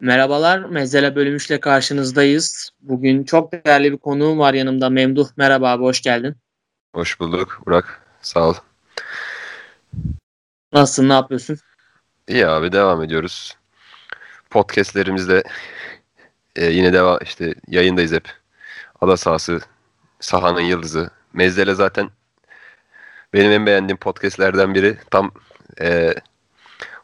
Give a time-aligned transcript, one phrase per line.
[0.00, 2.70] Merhabalar, Mezele bölümüşle karşınızdayız.
[2.80, 4.90] Bugün çok değerli bir konuğum var yanımda.
[4.90, 6.36] Memduh, merhaba abi, hoş geldin.
[6.94, 8.54] Hoş bulduk Burak, sağ ol.
[10.72, 11.58] Nasılsın, ne yapıyorsun?
[12.28, 13.56] İyi abi, devam ediyoruz.
[14.50, 15.42] Podcastlerimizde
[16.56, 18.28] e, yine devam, işte yayındayız hep.
[19.00, 19.60] Ada sahası,
[20.20, 21.10] sahanın yıldızı.
[21.32, 22.10] Mezele zaten
[23.32, 24.98] benim en beğendiğim podcastlerden biri.
[25.10, 25.30] Tam
[25.80, 26.14] e,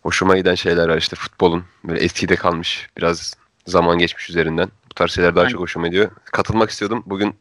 [0.03, 3.35] hoşuma giden şeyler var işte futbolun böyle eskide kalmış biraz
[3.67, 4.69] zaman geçmiş üzerinden.
[4.91, 5.53] Bu tarz şeyler daha Aynen.
[5.53, 6.11] çok hoşuma gidiyor.
[6.25, 7.03] Katılmak istiyordum.
[7.07, 7.35] Bugün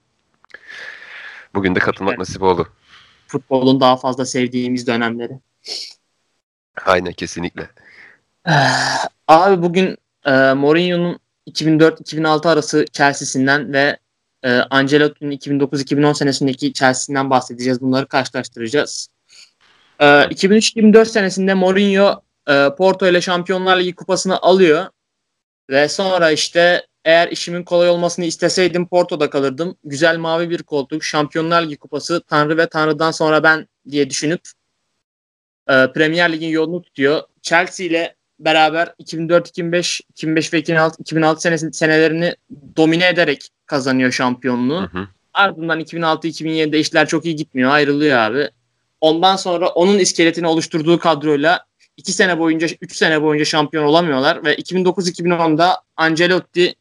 [1.56, 2.20] bugün de katılmak evet.
[2.20, 2.68] nasip oldu.
[3.28, 5.40] Futbolun daha fazla sevdiğimiz dönemleri.
[6.86, 7.70] Aynen kesinlikle.
[9.28, 13.98] Abi bugün e, Mourinho'nun 2004-2006 arası Chelsea'sinden ve
[14.44, 17.82] e, Ancelotti'nin 2009-2010 senesindeki Chelsea'sinden bahsedeceğiz.
[17.82, 19.08] Bunları karşılaştıracağız.
[20.00, 24.86] E, 2003-2004 senesinde Mourinho e, Porto ile Şampiyonlar Ligi kupasını alıyor.
[25.70, 29.78] Ve sonra işte eğer işimin kolay olmasını isteseydim Porto'da kalırdım.
[29.84, 34.42] Güzel mavi bir koltuk, Şampiyonlar Ligi kupası, Tanrı ve Tanrı'dan sonra ben diye düşünüp
[35.70, 37.22] e, Premier Lig'in yolunu tutuyor.
[37.42, 42.36] Chelsea ile beraber 2004, 2005, 2005 ve 2006, 2006 senesi, senelerini
[42.78, 44.82] domine ederek kazanıyor şampiyonluğu.
[44.82, 45.08] Hı hı.
[45.34, 47.72] Ardından 2006-2007'de işler çok iyi gitmiyor.
[47.72, 48.50] Ayrılıyor abi.
[49.02, 51.66] Ondan sonra onun iskeletini oluşturduğu kadroyla
[52.02, 56.76] 2 sene boyunca 3 sene boyunca şampiyon olamıyorlar ve 2009-2010'da Ancelotti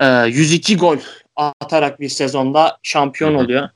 [0.00, 0.98] e, 102 gol
[1.36, 3.68] atarak bir sezonda şampiyon oluyor.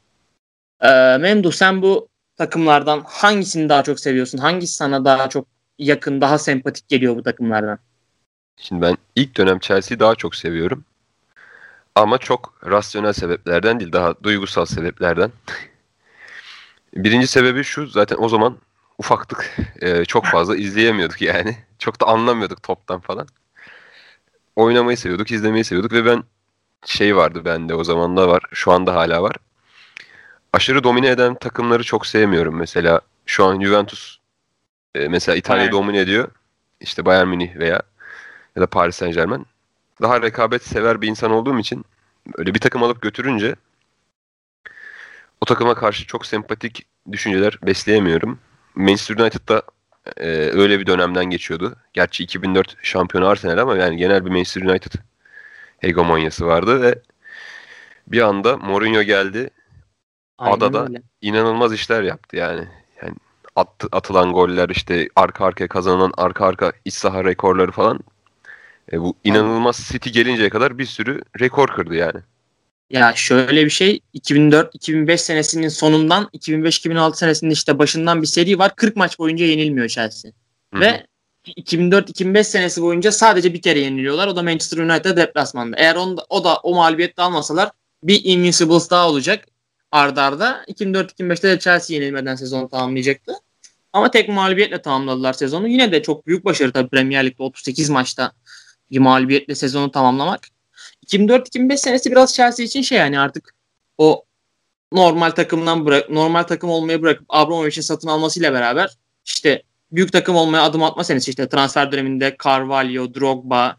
[0.80, 4.38] E, Memduh sen bu takımlardan hangisini daha çok seviyorsun?
[4.38, 5.47] Hangisi sana daha çok
[5.78, 7.78] yakın, daha sempatik geliyor bu takımlardan?
[8.56, 10.84] Şimdi ben ilk dönem Chelsea'yi daha çok seviyorum.
[11.94, 15.32] Ama çok rasyonel sebeplerden değil, daha duygusal sebeplerden.
[16.94, 18.58] Birinci sebebi şu, zaten o zaman
[18.98, 19.56] ufaktık.
[19.81, 21.56] E, çok fazla izleyemiyorduk yani.
[21.78, 23.28] Çok da anlamıyorduk toptan falan.
[24.56, 26.25] Oynamayı seviyorduk, izlemeyi seviyorduk ve ben
[26.87, 28.42] şey vardı bende o zaman da var.
[28.53, 29.37] Şu anda hala var.
[30.53, 32.56] Aşırı domine eden takımları çok sevmiyorum.
[32.56, 34.19] Mesela şu an Juventus
[34.94, 36.28] e, mesela İtalya'yı domine ediyor.
[36.81, 37.82] İşte Bayern Münih veya
[38.56, 39.47] ya da Paris Saint Germain.
[40.03, 41.84] Daha rekabet sever bir insan olduğum için
[42.34, 43.56] öyle bir takım alıp götürünce
[45.41, 48.38] o takıma karşı çok sempatik düşünceler besleyemiyorum.
[48.75, 49.62] Manchester United'da
[50.17, 51.77] e, öyle bir dönemden geçiyordu.
[51.93, 54.93] Gerçi 2004 şampiyonu Arsenal ama yani genel bir Manchester United
[55.79, 56.99] hegemonyası vardı ve
[58.07, 59.51] bir anda Mourinho geldi.
[60.39, 61.03] Aynen Adada öyle.
[61.21, 62.69] inanılmaz işler yaptı yani.
[63.03, 63.15] Yani
[63.57, 68.01] at, atılan goller işte arka arkaya kazanılan arka arka iç saha rekorları falan.
[68.93, 72.21] E, bu inanılmaz City gelinceye kadar bir sürü rekor kırdı yani.
[72.91, 78.77] Ya şöyle bir şey 2004-2005 senesinin sonundan 2005-2006 senesinin işte başından bir seri var.
[78.77, 80.33] 40 maç boyunca yenilmiyor Chelsea.
[80.72, 80.81] Hı-hı.
[80.81, 81.06] Ve
[81.47, 84.27] 2004-2005 senesi boyunca sadece bir kere yeniliyorlar.
[84.27, 85.77] O da Manchester United deplasmanda.
[85.77, 87.71] Eğer on, o da o mağlubiyette almasalar
[88.03, 89.47] bir Invincibles daha olacak
[89.93, 90.49] ardarda.
[90.49, 90.65] arda.
[90.73, 93.33] 2004-2005'te de Chelsea yenilmeden sezonu tamamlayacaktı.
[93.93, 95.69] Ama tek mağlubiyetle tamamladılar sezonu.
[95.69, 98.33] Yine de çok büyük başarı tabii Premier Lig'de 38 maçta
[98.91, 100.53] bir mağlubiyetle sezonu tamamlamak.
[101.12, 103.54] 2004-2005 senesi biraz Chelsea için şey yani artık
[103.98, 104.25] o
[104.92, 108.91] normal takımdan bırak normal takım olmayı bırakıp Abramovich'in satın almasıyla beraber
[109.25, 109.62] işte
[109.93, 113.76] büyük takım olmaya adım atma senesi işte transfer döneminde Carvalho, Drogba,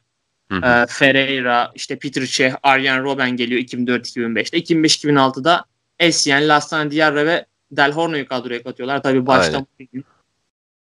[0.52, 4.58] E, Ferreira, işte Peter Cech, Arjen Robben geliyor 2004-2005'te.
[4.58, 5.66] 2005-2006'da
[6.00, 9.04] Essien, Lassana Diarra ve Del Horno'yu kadroya katıyorlar.
[9.04, 9.66] Tabii başta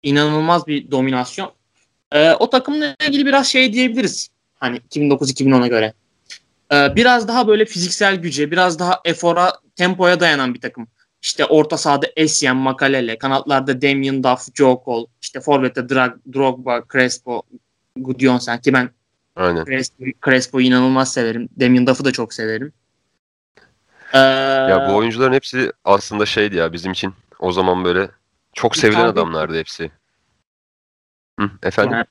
[0.04, 1.52] inanılmaz bir dominasyon.
[2.12, 4.30] E, o takımla ilgili biraz şey diyebiliriz.
[4.56, 5.94] Hani 2009-2010'a göre.
[6.74, 10.88] Ee, biraz daha böyle fiziksel güce, biraz daha efora, tempoya dayanan bir takım.
[11.22, 17.44] İşte orta sahada Essien, Makalele, kanatlarda Damien Duff, Joe Cole, işte forvette Drag, Drogba, Crespo,
[17.96, 18.90] Gudjonsen ki ben
[19.36, 19.66] Aynen.
[19.66, 21.50] Crespo, Crespo'yu inanılmaz severim.
[21.60, 22.74] Damien Duff'ı da çok severim.
[24.14, 24.18] Ee,
[24.70, 28.10] ya bu oyuncuların hepsi aslında şeydi ya bizim için o zaman böyle
[28.54, 29.92] çok sevilen adamlardı hepsi.
[31.40, 31.94] Hı, efendim?
[31.94, 32.06] Yani,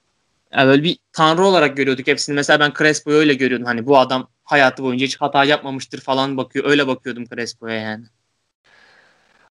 [0.53, 2.35] yani böyle bir tanrı olarak görüyorduk hepsini.
[2.35, 3.67] Mesela ben Crespo'yu öyle görüyordum.
[3.67, 6.65] Hani bu adam hayatı boyunca hiç hata yapmamıştır falan bakıyor.
[6.65, 8.05] Öyle bakıyordum Crespo'ya yani.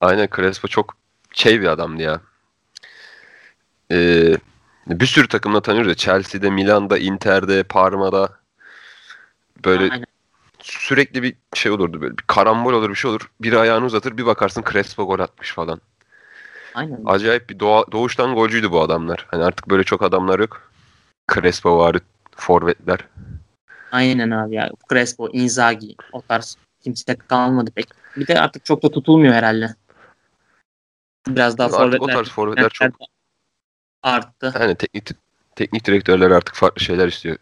[0.01, 0.97] Aynen Crespo çok
[1.33, 2.21] şey bir adamdı ya.
[3.91, 4.37] Ee,
[4.87, 5.97] bir sürü takımla tanıyoruz.
[5.97, 8.39] Chelsea'de, Milan'da, Inter'de, Parma'da
[9.65, 10.07] böyle Aynen.
[10.63, 12.19] sürekli bir şey olurdu böyle.
[12.19, 13.31] Bir karambol olur bir şey olur.
[13.41, 15.81] Biri ayağını uzatır bir bakarsın Crespo gol atmış falan.
[16.75, 17.01] Aynen.
[17.07, 19.27] Acayip bir doğa, doğuştan golcüydü bu adamlar.
[19.31, 20.73] Hani artık böyle çok adamlar yok.
[21.35, 21.97] Crespo var,
[22.37, 22.99] forvetler.
[23.93, 24.71] Aynen abi ya.
[24.91, 27.89] Crespo, Inzaghi o tarz kimse kalmadı pek.
[28.17, 29.75] Bir de artık çok da tutulmuyor herhalde.
[31.29, 31.99] Biraz daha forvetler.
[32.01, 32.93] O tarz forvetler çok
[34.03, 34.55] arttı.
[34.61, 35.09] Yani teknik
[35.57, 37.37] teknik direktörler artık farklı şeyler istiyor.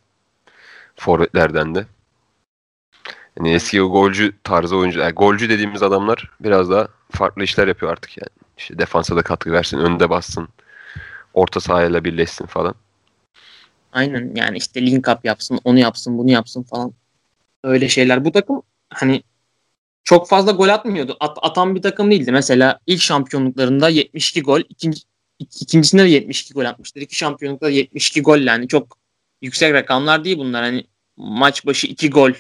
[0.97, 1.87] forvetlerden de.
[3.37, 7.93] Yani eski o golcü tarzı oyuncu, yani golcü dediğimiz adamlar biraz daha farklı işler yapıyor
[7.93, 8.31] artık yani.
[8.59, 10.49] İşte defansa da katkı versin, önde bassın,
[11.35, 12.75] orta sahayla birleşsin falan.
[13.93, 16.93] Aynen yani işte link up yapsın, onu yapsın, bunu yapsın falan.
[17.65, 18.25] Öyle şeyler.
[18.25, 19.23] Bu takım hani
[20.05, 21.17] çok fazla gol atmıyordu.
[21.21, 22.33] At, atan bir takım değildi.
[22.33, 25.01] Mesela ilk şampiyonluklarında 72 gol, ikinci,
[25.39, 27.01] ikincisinde de 72 gol atmıştır.
[27.01, 28.99] İki şampiyonlukta 72 gol yani çok
[29.43, 30.63] yüksek rakamlar değil bunlar.
[30.63, 30.85] Hani
[31.17, 32.33] maç başı 2 gol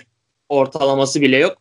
[0.49, 1.58] ortalaması bile yok.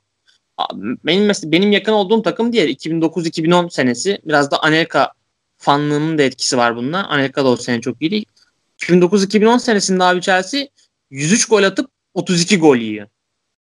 [0.76, 4.20] Benim mesela benim yakın olduğum takım diğer 2009-2010 senesi.
[4.26, 5.12] Biraz da Anelka
[5.58, 7.08] fanlığının da etkisi var bunda.
[7.08, 8.26] Anelka da o sene çok iyi değil.
[8.80, 10.68] 2009-2010 senesinde abi Chelsea
[11.10, 13.08] 103 gol atıp 32 gol yiyor.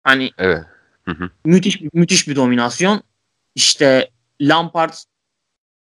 [0.03, 0.63] Hani evet.
[1.45, 3.03] müthiş müthiş bir dominasyon.
[3.55, 4.11] İşte
[4.41, 4.93] Lampard,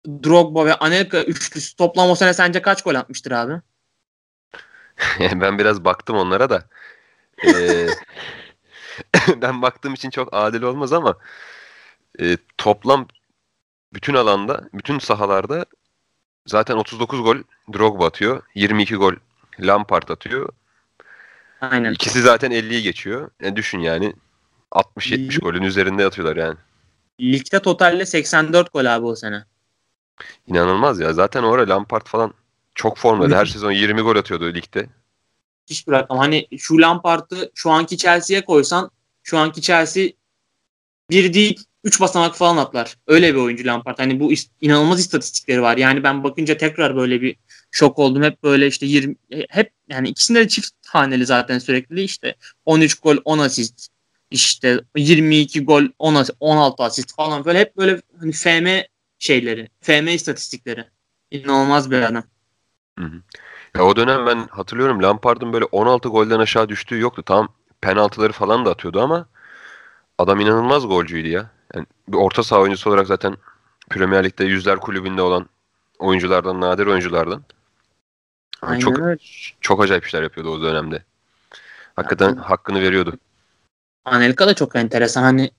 [0.07, 3.61] Drogba ve Anelka üçlüsü toplam o sene sence kaç gol atmıştır abi?
[5.19, 6.65] ben biraz baktım onlara da.
[7.47, 7.87] Ee,
[9.41, 11.17] ben baktığım için çok adil olmaz ama
[12.19, 13.07] e, toplam
[13.93, 15.65] bütün alanda, bütün sahalarda
[16.45, 17.37] zaten 39 gol
[17.73, 18.43] Drogba atıyor.
[18.55, 19.13] 22 gol
[19.59, 20.49] Lampard atıyor.
[21.61, 21.93] Aynen.
[21.93, 23.29] İkisi zaten 50'yi geçiyor.
[23.41, 24.13] Yani düşün yani
[24.71, 26.57] 60-70 golün üzerinde atıyorlar yani.
[27.21, 29.43] Ligde totalde 84 gol abi o sene.
[30.47, 31.13] İnanılmaz ya.
[31.13, 32.33] Zaten orada Lampard falan
[32.75, 33.37] çok formda.
[33.37, 34.89] Her sezon 20 gol atıyordu ligde.
[35.69, 36.17] Hiçbir rakam.
[36.17, 38.91] Hani şu Lampard'ı şu anki Chelsea'ye koysan
[39.23, 40.09] şu anki Chelsea
[41.09, 42.97] bir değil 3 basamak falan atlar.
[43.07, 43.99] Öyle bir oyuncu Lampard.
[43.99, 44.31] Hani bu
[44.61, 45.77] inanılmaz istatistikleri var.
[45.77, 47.35] Yani ben bakınca tekrar böyle bir
[47.71, 48.23] şok oldum.
[48.23, 49.15] Hep böyle işte 20
[49.49, 52.35] hep yani ikisinde de çift haneli zaten sürekli işte
[52.65, 53.87] 13 gol 10 asist
[54.31, 58.67] işte 22 gol 10 16 asist falan böyle hep böyle hani FM
[59.19, 60.85] şeyleri, FM istatistikleri.
[61.31, 62.23] İnanılmaz bir adam.
[62.99, 63.21] Hı hı.
[63.75, 67.23] Ya o dönem ben hatırlıyorum Lampard'ın böyle 16 golden aşağı düştüğü yoktu.
[67.23, 69.27] Tam penaltıları falan da atıyordu ama
[70.17, 71.51] adam inanılmaz golcüydü ya.
[71.75, 73.37] Yani bir orta saha oyuncusu olarak zaten
[73.89, 75.49] Premier Lig'de yüzler kulübünde olan
[75.99, 77.43] oyunculardan, nadir oyunculardan.
[78.63, 79.17] Yani çok öyle.
[79.61, 81.03] çok acayip işler yapıyordu o dönemde.
[81.95, 82.41] Hakikaten Aynen.
[82.41, 83.17] hakkını veriyordu.
[84.05, 85.23] Anelka da çok enteresan.
[85.23, 85.51] Hani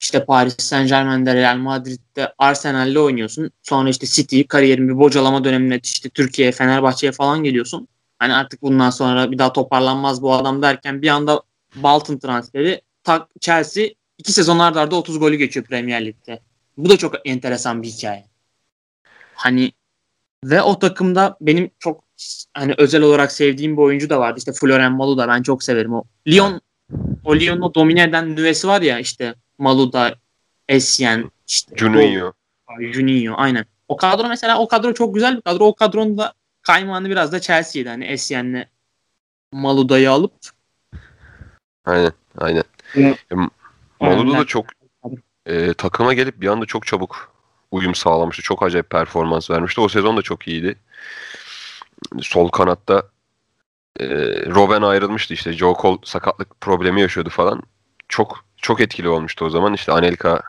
[0.00, 3.50] işte Paris Saint Germain'de, Real Madrid'de, Arsenal'le oynuyorsun.
[3.62, 7.88] Sonra işte City, kariyerin bir bocalama dönemine işte Türkiye, Fenerbahçe'ye falan geliyorsun.
[8.18, 11.42] Hani artık bundan sonra bir daha toparlanmaz bu adam derken bir anda
[11.76, 16.40] Bolton transferi tak Chelsea iki sezon arda arda 30 golü geçiyor Premier Lig'de.
[16.76, 18.24] Bu da çok enteresan bir hikaye.
[19.34, 19.72] Hani
[20.44, 22.04] ve o takımda benim çok
[22.54, 24.38] hani özel olarak sevdiğim bir oyuncu da vardı.
[24.38, 25.94] İşte Florian Malu da ben çok severim.
[25.94, 26.60] O Lyon
[27.24, 30.14] o Lyon'u domine eden nüvesi var ya işte Maluda,
[30.68, 32.32] Essien, işte Juninho.
[32.80, 33.64] Juninho aynen.
[33.88, 35.64] O kadro mesela o kadro çok güzel bir kadro.
[35.64, 36.32] O kadronun da
[36.62, 37.88] kaymağını biraz da Chelsea'ydi.
[37.88, 38.66] Hani Essien'le
[39.52, 40.32] Maluda'yı alıp
[41.84, 42.64] Aynen aynen.
[42.94, 43.18] Evet.
[44.00, 44.66] Maluda da çok
[45.46, 47.32] e, takıma gelip bir anda çok çabuk
[47.70, 48.42] uyum sağlamıştı.
[48.42, 49.80] Çok acayip performans vermişti.
[49.80, 50.78] O sezon da çok iyiydi.
[52.20, 53.02] Sol kanatta
[54.00, 54.06] e,
[54.46, 55.52] Robben ayrılmıştı işte.
[55.52, 57.62] Joe Cole sakatlık problemi yaşıyordu falan.
[58.08, 59.74] Çok çok etkili olmuştu o zaman.
[59.74, 60.40] İşte Anelka,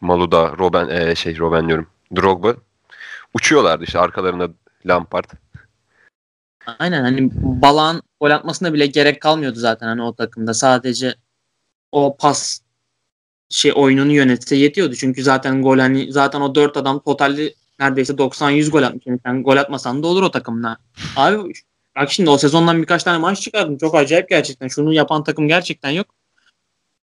[0.00, 1.86] Maluda, Robben e, şey Robben diyorum.
[2.16, 2.54] Drogba
[3.34, 4.48] uçuyorlardı işte arkalarında
[4.86, 5.30] Lampard.
[6.78, 10.54] Aynen hani Balan gol atmasına bile gerek kalmıyordu zaten hani o takımda.
[10.54, 11.14] Sadece
[11.92, 12.60] o pas
[13.52, 14.94] şey oyununu yönetse yetiyordu.
[14.94, 19.06] Çünkü zaten gol hani zaten o dört adam totalde neredeyse 90-100 gol atmış.
[19.06, 20.78] Yani sen gol atmasan da olur o takımda.
[21.16, 21.52] Abi
[21.96, 23.78] bak şimdi o sezondan birkaç tane maç çıkardım.
[23.78, 24.68] Çok acayip gerçekten.
[24.68, 26.14] Şunu yapan takım gerçekten yok.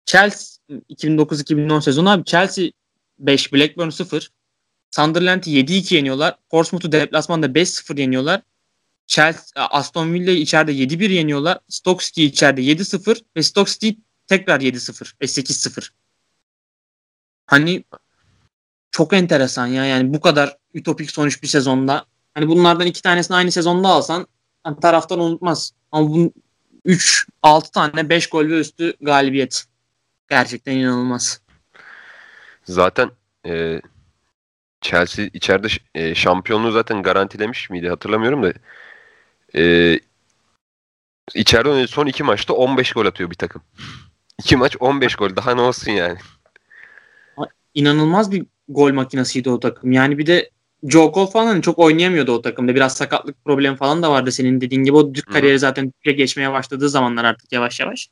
[0.06, 2.64] Chelsea 2009-2010 sezonu abi Chelsea
[3.18, 4.30] 5 Blackburn 0.
[4.90, 6.36] Sunderland'i 7-2 yeniyorlar.
[6.50, 8.42] Portsmouth'u deplasmanda 5-0 yeniyorlar.
[9.06, 11.58] Chelsea, Aston Villa'yı içeride 7-1 yeniyorlar.
[11.68, 13.90] Stoke City içeride 7-0 ve Stoke City
[14.26, 15.88] tekrar 7-0 ve 8-0.
[17.52, 17.84] Hani
[18.90, 22.04] çok enteresan ya yani bu kadar ütopik sonuç bir sezonda.
[22.34, 24.26] Hani bunlardan iki tanesini aynı sezonda alsan
[24.64, 25.72] hani taraftar unutmaz.
[25.92, 26.32] Ama bu
[26.84, 29.64] 3 6 tane 5 gol ve üstü galibiyet.
[30.30, 31.40] Gerçekten inanılmaz.
[32.64, 33.10] Zaten
[33.46, 33.80] e,
[34.80, 38.52] Chelsea içeride e, şampiyonluğu zaten garantilemiş miydi hatırlamıyorum da
[39.58, 40.00] e,
[41.34, 43.62] içeride son iki maçta 15 gol atıyor bir takım.
[44.38, 45.36] İki maç 15 gol.
[45.36, 46.18] Daha ne olsun yani.
[47.74, 49.92] İnanılmaz bir gol makinasıydı o takım.
[49.92, 50.50] Yani bir de
[50.88, 52.74] Joe Cole falan hani çok oynayamıyordu o takımda.
[52.74, 54.96] Biraz sakatlık problemi falan da vardı senin dediğin gibi.
[54.96, 58.08] O Türk kariyeri zaten Türkiye geçmeye başladığı zamanlar artık yavaş yavaş.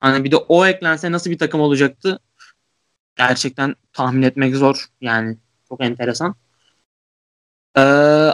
[0.00, 2.18] Hani bir de o eklense nasıl bir takım olacaktı?
[3.16, 4.86] Gerçekten tahmin etmek zor.
[5.00, 5.36] Yani
[5.68, 6.34] çok enteresan.
[7.76, 7.80] Ee,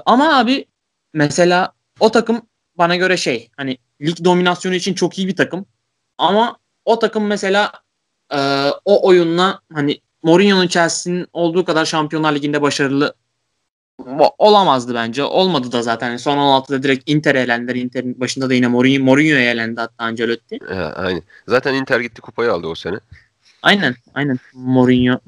[0.06, 0.66] ama abi
[1.12, 2.42] mesela o takım
[2.78, 5.66] bana göre şey hani lig dominasyonu için çok iyi bir takım.
[6.18, 7.72] Ama o takım mesela
[8.32, 8.38] e,
[8.84, 13.14] o oyunla hani Mourinho'nun Chelsea'nin olduğu kadar Şampiyonlar Ligi'nde başarılı
[14.38, 15.24] olamazdı bence.
[15.24, 16.16] Olmadı da zaten.
[16.16, 17.74] Son 16'da direkt Inter elendiler.
[17.74, 20.58] Inter'in başında da yine Mourinho, Mourinho elendi hatta Ancelotti.
[20.68, 21.22] He, aynen.
[21.48, 22.96] Zaten Inter gitti kupayı aldı o sene.
[23.62, 23.94] Aynen.
[24.14, 24.38] Aynen.
[24.54, 25.18] Mourinho.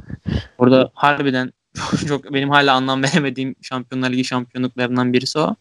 [0.58, 1.52] Orada harbiden
[2.08, 5.56] çok benim hala anlam veremediğim Şampiyonlar Ligi şampiyonluklarından birisi o.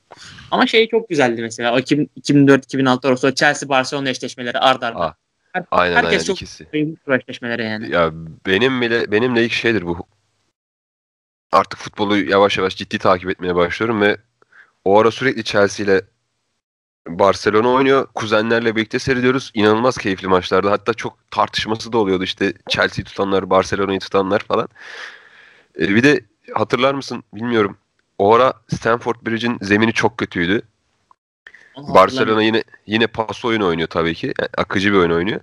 [0.52, 1.74] Ama şey çok güzeldi mesela.
[1.74, 5.16] O 2004-2006 arası Chelsea Barcelona eşleşmeleri ard arda.
[5.54, 6.74] Aa, aynen Herkes aynen çok ikisi.
[6.74, 7.92] bayılmıştır eşleşmelere yani.
[7.92, 8.12] Ya
[8.46, 10.08] benim bile benim de ilk şeydir bu.
[11.52, 14.18] Artık futbolu yavaş yavaş ciddi takip etmeye başlıyorum ve
[14.86, 16.02] o ara sürekli Chelsea ile
[17.08, 18.08] Barcelona oynuyor.
[18.16, 19.52] Kuzenlerle birlikte seyrediyoruz.
[19.54, 20.72] İnanılmaz keyifli maçlarda.
[20.72, 24.68] Hatta çok tartışması da oluyordu işte Chelsea'yi tutanlar, Barcelona'yı tutanlar falan.
[25.80, 27.78] E, bir de hatırlar mısın bilmiyorum.
[28.18, 30.62] O ara Stamford Bridge'in zemini çok kötüydü.
[31.78, 34.34] Barcelona yine yine pas oyunu oynuyor tabii ki.
[34.40, 35.40] Yani akıcı bir oyun oynuyor.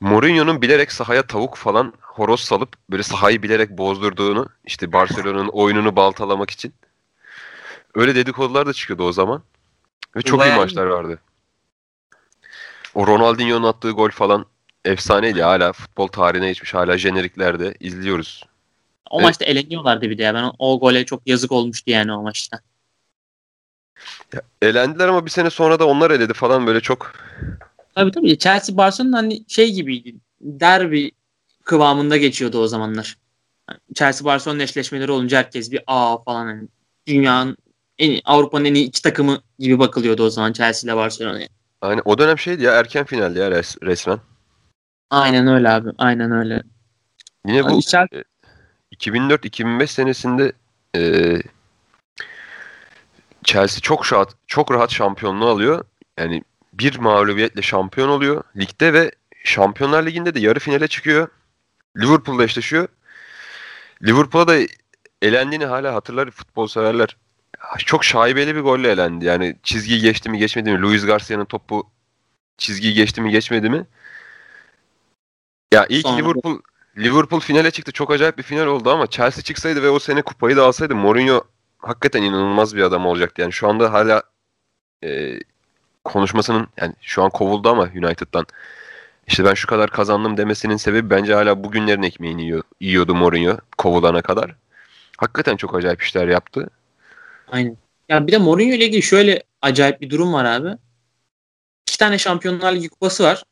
[0.00, 6.50] Mourinho'nun bilerek sahaya tavuk falan horoz salıp böyle sahayı bilerek bozdurduğunu işte Barcelona'nın oyununu baltalamak
[6.50, 6.74] için.
[7.94, 9.42] Öyle dedikodular da çıkıyordu o zaman.
[10.16, 10.60] Ve çok iyi Bayağı iyi.
[10.60, 11.18] maçlar vardı.
[12.94, 14.46] O Ronaldinho'nun attığı gol falan
[14.84, 15.42] efsaneydi.
[15.42, 16.74] Hala futbol tarihine geçmiş.
[16.74, 18.44] Hala jeneriklerde izliyoruz.
[19.10, 19.26] O Evet.
[19.26, 20.34] maçta eleniyorlardı bir de ya.
[20.34, 22.60] Ben o, o gole çok yazık olmuştu yani o maçta.
[24.62, 27.12] Elendiler ama bir sene sonra da onlar eledi falan böyle çok
[27.94, 28.38] Tabii tabii.
[28.38, 30.14] Chelsea Barcelona hani şey gibiydi.
[30.40, 31.10] Derbi
[31.64, 33.18] kıvamında geçiyordu o zamanlar.
[33.70, 36.68] Yani Chelsea Barcelona eşleşmeleri olunca herkes bir aa falan hani
[37.06, 37.56] dünyanın
[37.98, 41.48] en Avrupa'nın en iyi iki takımı gibi bakılıyordu o zaman Chelsea ile Barcelona'ya.
[41.80, 44.18] hani o dönem şeydi ya erken finaldi ya res- resmen.
[45.10, 45.88] Aynen öyle abi.
[45.98, 46.62] Aynen öyle.
[47.46, 48.24] Yine bu Hani Chelsea-
[48.92, 50.52] 2004-2005 senesinde
[50.96, 51.34] e,
[53.44, 55.84] Chelsea çok rahat çok rahat şampiyonluğu alıyor.
[56.18, 56.42] Yani
[56.72, 59.10] bir mağlubiyetle şampiyon oluyor ligde ve
[59.44, 61.28] Şampiyonlar Ligi'nde de yarı finale çıkıyor.
[61.96, 62.88] Liverpool'la eşleşiyor.
[64.02, 64.56] Liverpool'a da
[65.22, 67.16] elendiğini hala hatırlar futbol severler.
[67.78, 69.24] Çok şaibeli bir golle elendi.
[69.24, 70.82] Yani çizgiyi geçti mi geçmedi mi?
[70.82, 71.90] Luis Garcia'nın topu
[72.58, 73.86] çizgiyi geçti mi geçmedi mi?
[75.72, 76.60] Ya ilk Sonra- Liverpool
[76.98, 77.92] Liverpool finale çıktı.
[77.92, 81.44] Çok acayip bir final oldu ama Chelsea çıksaydı ve o sene kupayı da alsaydı Mourinho
[81.78, 83.42] hakikaten inanılmaz bir adam olacaktı.
[83.42, 84.22] Yani şu anda hala
[85.04, 85.38] e,
[86.04, 88.46] konuşmasının yani şu an kovuldu ama United'dan
[89.26, 94.22] işte ben şu kadar kazandım demesinin sebebi bence hala bugünlerin ekmeğini yiyor, yiyordu Mourinho kovulana
[94.22, 94.54] kadar.
[95.18, 96.70] Hakikaten çok acayip işler yaptı.
[97.52, 97.76] Aynen.
[98.08, 100.68] Ya bir de Mourinho ile ilgili şöyle acayip bir durum var abi.
[101.88, 103.44] İki tane Şampiyonlar Ligi kupası var.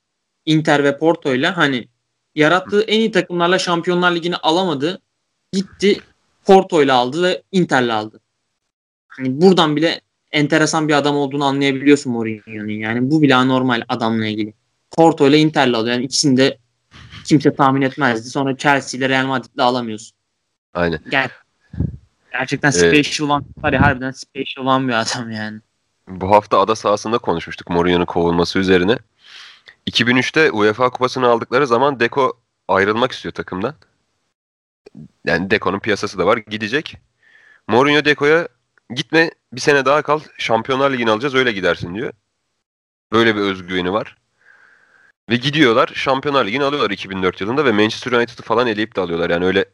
[0.47, 1.89] Inter ve Porto ile hani
[2.35, 5.01] yarattığı en iyi takımlarla Şampiyonlar Ligi'ni alamadı.
[5.53, 6.01] Gitti
[6.47, 8.21] Porto ile aldı ve Inter'le aldı.
[9.09, 10.01] Hani buradan bile
[10.33, 12.69] enteresan bir adam olduğunu anlayabiliyorsun Mourinho'nun.
[12.69, 14.55] Yani bu bile anormal adamla ilgili.
[14.97, 15.95] Porto ile Inter'le alıyor.
[15.95, 16.59] Yani ikisini de
[17.25, 18.31] kimse tahmin etmezdi.
[18.31, 20.17] Sonra Chelsea ile Real Madrid'le alamıyorsun.
[20.75, 21.01] Aynen.
[21.11, 21.29] Gel.
[22.33, 25.61] Gerçekten special one var ya harbiden special one bir adam yani.
[26.09, 28.99] Bu hafta ada sahasında konuşmuştuk Mourinho'nun kovulması üzerine.
[29.91, 32.33] 2003'te UEFA kupasını aldıkları zaman Deco
[32.69, 33.75] ayrılmak istiyor takımdan.
[35.25, 36.37] Yani Deco'nun piyasası da var.
[36.37, 36.97] Gidecek.
[37.69, 38.49] Mourinho Deco'ya
[38.95, 40.21] gitme bir sene daha kal.
[40.39, 42.13] Şampiyonlar Ligi'ni alacağız öyle gidersin diyor.
[43.13, 44.17] Böyle bir özgüveni var.
[45.31, 45.91] Ve gidiyorlar.
[45.95, 49.31] Şampiyonlar Ligi'ni alıyorlar 2004 yılında ve Manchester United'ı falan eleyip de alıyorlar.
[49.31, 49.65] Yani öyle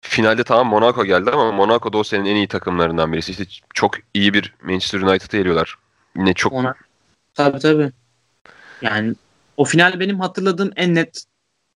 [0.00, 3.32] finalde tamam Monaco geldi ama Monaco da o senin en iyi takımlarından birisi.
[3.32, 3.44] İşte
[3.74, 5.78] çok iyi bir Manchester United'ı eliyorlar.
[6.16, 6.74] Yine çok Ona
[7.34, 7.92] tabii tabii.
[8.82, 9.14] Yani
[9.56, 11.24] o final benim hatırladığım en net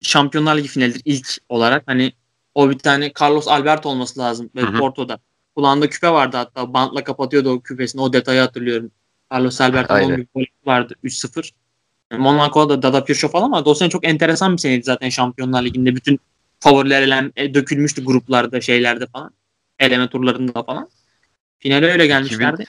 [0.03, 1.83] Şampiyonlar Ligi finalidir ilk olarak.
[1.87, 2.13] Hani
[2.55, 4.61] o bir tane Carlos Alberto olması lazım ve.
[4.79, 5.19] Porto'da.
[5.57, 8.03] Kulağında küpe vardı hatta bantla kapatıyordu o küpesini.
[8.03, 8.91] O detayı hatırlıyorum.
[9.33, 11.51] Carlos Alberto'nun bir golü vardı 3-0.
[12.13, 13.71] Yani Monaco'da Dada Pirşo falan vardı.
[13.71, 15.97] O sene çok enteresan bir seneydi zaten Şampiyonlar Ligi'nde.
[15.97, 16.21] Bütün
[16.61, 19.31] favoriler elen, e, dökülmüştü gruplarda şeylerde falan.
[19.79, 20.89] Eleme turlarında falan.
[21.59, 22.65] Finale öyle gelmişlerdi.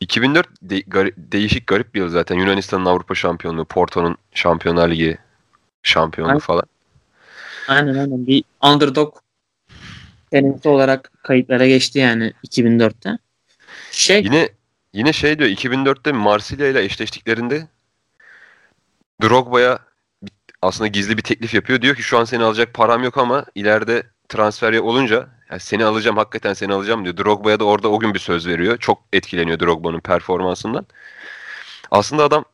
[0.00, 2.36] 2004 de- gari- değişik garip bir yıl zaten.
[2.36, 5.18] Yunanistan'ın Avrupa şampiyonluğu, Porto'nun Şampiyonlar Ligi
[5.82, 6.40] şampiyonluğu Aynen.
[6.40, 6.64] falan.
[7.68, 8.26] Aynen aynen.
[8.26, 9.16] Bir underdog
[10.32, 13.18] senesi olarak kayıtlara geçti yani 2004'te.
[13.90, 14.48] Şey Yine
[14.92, 17.68] yine şey diyor 2004'te Marsilya ile eşleştiklerinde
[19.22, 19.78] Drogba'ya
[20.62, 21.82] aslında gizli bir teklif yapıyor.
[21.82, 26.16] Diyor ki şu an seni alacak param yok ama ileride transfer olunca yani seni alacağım
[26.16, 27.16] hakikaten seni alacağım diyor.
[27.16, 28.76] Drogba'ya da orada o gün bir söz veriyor.
[28.78, 30.86] Çok etkileniyor Drogba'nın performansından.
[31.90, 32.44] Aslında adam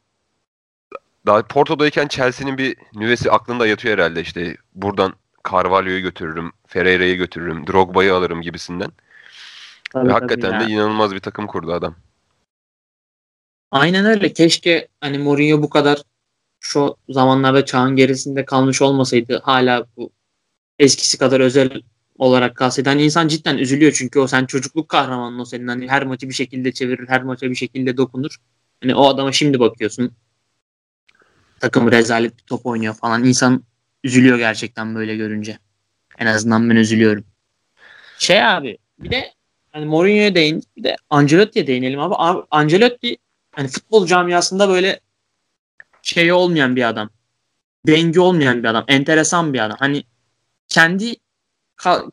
[1.28, 5.14] daha Porto'dayken Chelsea'nin bir nüvesi aklında yatıyor herhalde işte buradan
[5.52, 8.90] Carvalho'yu götürürüm, Ferreira'yı götürürüm, Drogba'yı alırım gibisinden.
[9.90, 10.60] tabii, Ve tabii hakikaten ya.
[10.60, 11.94] de inanılmaz bir takım kurdu adam.
[13.70, 14.32] Aynen öyle.
[14.32, 16.02] Keşke hani Mourinho bu kadar
[16.60, 20.10] şu zamanlarda çağın gerisinde kalmış olmasaydı hala bu
[20.78, 21.82] eskisi kadar özel
[22.18, 22.88] olarak kalsaydı.
[22.88, 25.68] Hani insan cidden üzülüyor çünkü o sen çocukluk kahramanın o senin.
[25.68, 28.36] Hani her maçı bir şekilde çevirir, her maça bir şekilde dokunur.
[28.82, 30.12] Hani o adama şimdi bakıyorsun.
[31.60, 33.24] Takım rezalet bir top oynuyor falan.
[33.24, 33.64] İnsan
[34.04, 35.58] üzülüyor gerçekten böyle görünce.
[36.18, 37.24] En azından ben üzülüyorum.
[38.18, 39.32] Şey abi bir de
[39.72, 42.44] hani Mourinho'ya değin bir de Ancelotti'ye değinelim abi.
[42.50, 43.16] Ancelotti
[43.52, 45.00] hani futbol camiasında böyle
[46.02, 47.10] şey olmayan bir adam.
[47.86, 48.84] Dengi olmayan bir adam.
[48.88, 49.76] Enteresan bir adam.
[49.80, 50.04] Hani
[50.68, 51.14] kendi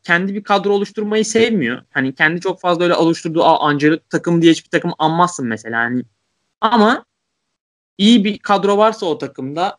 [0.02, 1.82] kendi bir kadro oluşturmayı sevmiyor.
[1.90, 5.80] Hani kendi çok fazla öyle oluşturduğu Ancelotti takım diye hiçbir takım anmazsın mesela.
[5.80, 6.02] Hani
[6.60, 7.04] ama
[7.98, 9.78] iyi bir kadro varsa o takımda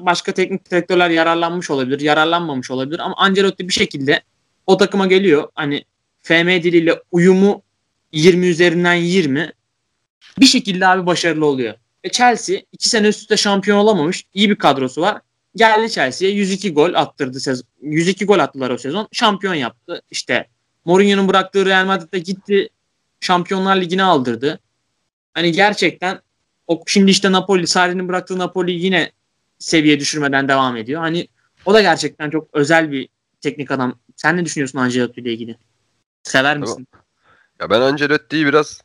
[0.00, 4.22] başka teknik direktörler yararlanmış olabilir, yararlanmamış olabilir ama Ancelotti bir şekilde
[4.66, 5.48] o takıma geliyor.
[5.54, 5.84] Hani
[6.22, 7.62] FM diliyle uyumu
[8.12, 9.52] 20 üzerinden 20
[10.40, 11.74] bir şekilde abi başarılı oluyor.
[12.04, 14.24] Ve Chelsea iki sene üst üste şampiyon olamamış.
[14.34, 15.20] iyi bir kadrosu var.
[15.56, 17.66] Geldi Chelsea'ye 102 gol attırdı sezon.
[17.82, 19.08] 102 gol attılar o sezon.
[19.12, 20.02] Şampiyon yaptı.
[20.10, 20.48] İşte
[20.84, 22.68] Mourinho'nun bıraktığı Real Madrid'de gitti.
[23.20, 24.60] Şampiyonlar Ligi'ne aldırdı.
[25.34, 26.20] Hani gerçekten
[26.72, 29.12] o şimdi işte Napoli, Sarri'nin bıraktığı Napoli yine
[29.58, 31.00] seviye düşürmeden devam ediyor.
[31.00, 31.28] Hani
[31.64, 33.08] o da gerçekten çok özel bir
[33.40, 33.98] teknik adam.
[34.16, 35.56] Sen ne düşünüyorsun Ancelotti ile ilgili?
[36.22, 36.88] Sever misin?
[37.60, 38.80] Ya ben Ancelotti'yi biraz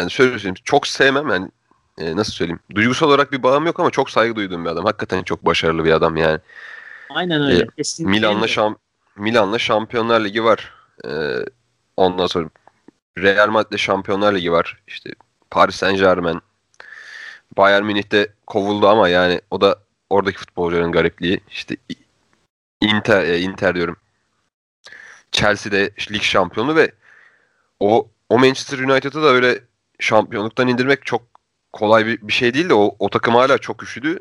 [0.00, 1.50] yani şöyle söyleyeyim çok sevmem yani
[1.98, 4.84] e, nasıl söyleyeyim duygusal olarak bir bağım yok ama çok saygı duyduğum bir adam.
[4.84, 6.38] Hakikaten çok başarılı bir adam yani.
[7.10, 7.62] Aynen öyle.
[7.62, 8.76] E, Milan'la şam
[9.16, 10.72] Milan'la Şampiyonlar Ligi var.
[11.04, 11.10] E,
[11.96, 12.48] ondan sonra
[13.18, 14.82] Real Madrid'le Şampiyonlar Ligi var.
[14.86, 15.10] İşte
[15.50, 16.40] Paris Saint Germain
[17.56, 19.78] Bayern Münih'te kovuldu ama yani o da
[20.10, 21.40] oradaki futbolcuların garipliği.
[21.50, 21.76] İşte
[22.80, 23.96] Inter, e, Inter diyorum.
[25.32, 26.92] Chelsea'de lig şampiyonu ve
[27.80, 29.60] o o Manchester United'ı da öyle
[30.00, 31.22] şampiyonluktan indirmek çok
[31.72, 34.18] kolay bir, bir şey değil de o, o takım hala çok güçlüydü.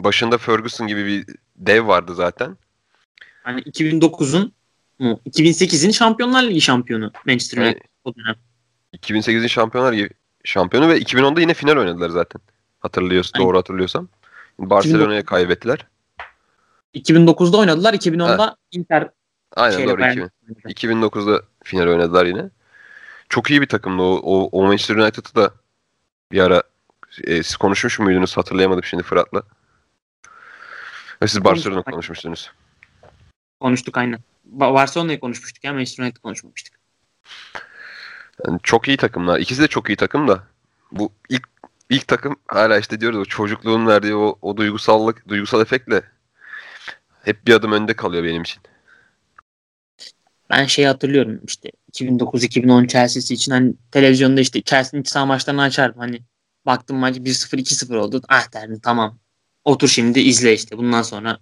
[0.00, 2.56] Başında Ferguson gibi bir dev vardı zaten.
[3.42, 4.52] Hani 2009'un
[5.00, 8.34] 2008'in Şampiyonlar Ligi şampiyonu Manchester United yani, o dönem.
[8.96, 10.10] 2008'in Şampiyonlar Ligi
[10.44, 12.40] şampiyonu ve 2010'da yine final oynadılar zaten.
[12.80, 14.08] Hatırlıyorsun, doğru hatırlıyorsam.
[14.58, 15.86] Barcelona'ya kaybettiler.
[16.94, 17.94] 2009'da oynadılar.
[17.94, 18.56] 2010'da ha.
[18.72, 19.08] Inter
[19.56, 20.02] Aynen doğru.
[20.04, 20.30] 2000,
[20.64, 22.50] 2009'da final oynadılar yine.
[23.28, 24.02] Çok iyi bir takımdı.
[24.02, 25.54] O, o, o Manchester United'ı da
[26.32, 26.62] bir ara
[27.24, 28.36] e, siz konuşmuş muydunuz?
[28.36, 29.42] Hatırlayamadım şimdi Fırat'la.
[31.26, 32.50] Siz Barcelona konuşmuştunuz.
[33.60, 34.20] Konuştuk aynen.
[34.44, 36.74] Barcelona'yı konuşmuştuk ya Manchester United konuşmamıştık.
[38.46, 39.40] Yani çok iyi takımlar.
[39.40, 40.44] İkisi de çok iyi takım da.
[40.92, 41.48] Bu ilk
[41.90, 46.02] ilk takım hala işte diyoruz o çocukluğun verdiği o, o duygusallık, duygusal efektle
[47.22, 48.62] hep bir adım önde kalıyor benim için.
[50.50, 56.00] Ben şey hatırlıyorum işte 2009-2010 Chelsea'si için hani televizyonda işte Chelsea'nin iç saha maçlarını açardım.
[56.00, 56.22] Hani
[56.66, 58.22] baktım maç 1-0 2-0 oldu.
[58.28, 59.18] Ah derdim tamam.
[59.64, 60.78] Otur şimdi izle işte.
[60.78, 61.38] Bundan sonra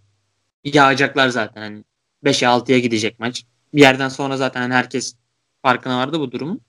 [0.65, 1.85] yağacaklar zaten hani
[2.25, 3.45] 5'e 6'ya gidecek maç.
[3.75, 5.15] Bir yerden sonra zaten hani herkes
[5.63, 6.61] farkına vardı bu durumun.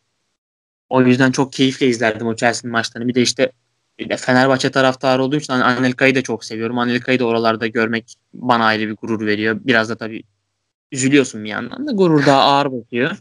[0.91, 3.07] O yüzden çok keyifle izlerdim o Chelsea'nin maçlarını.
[3.07, 3.51] Bir de işte
[3.99, 6.77] bir de Fenerbahçe taraftarı olduğum için Anelka'yı da çok seviyorum.
[6.79, 9.59] Anelka'yı da oralarda görmek bana ayrı bir gurur veriyor.
[9.63, 10.23] Biraz da tabii
[10.91, 13.17] üzülüyorsun bir yandan da gurur daha ağır bakıyor.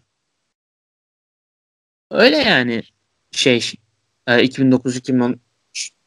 [2.10, 2.82] Öyle yani
[3.32, 3.74] şey
[4.26, 5.38] 2009-2010 e,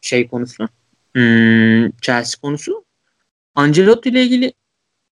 [0.02, 0.67] şey konusu
[1.13, 2.86] hmm, Chelsea konusu
[3.56, 4.54] Ancelotti ile ilgili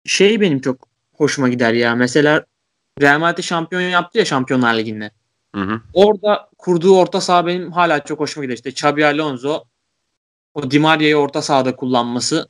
[0.05, 1.95] şey benim çok hoşuma gider ya.
[1.95, 2.47] Mesela
[3.01, 5.11] Real Madrid şampiyon yaptı ya Şampiyonlar Ligi'nde.
[5.57, 5.81] Hı hı.
[5.93, 8.57] Orada kurduğu orta saha benim hala çok hoşuma gidiyor.
[8.57, 9.65] İşte Xabi Alonso
[10.55, 12.49] o Di Maria'yı orta sahada kullanması.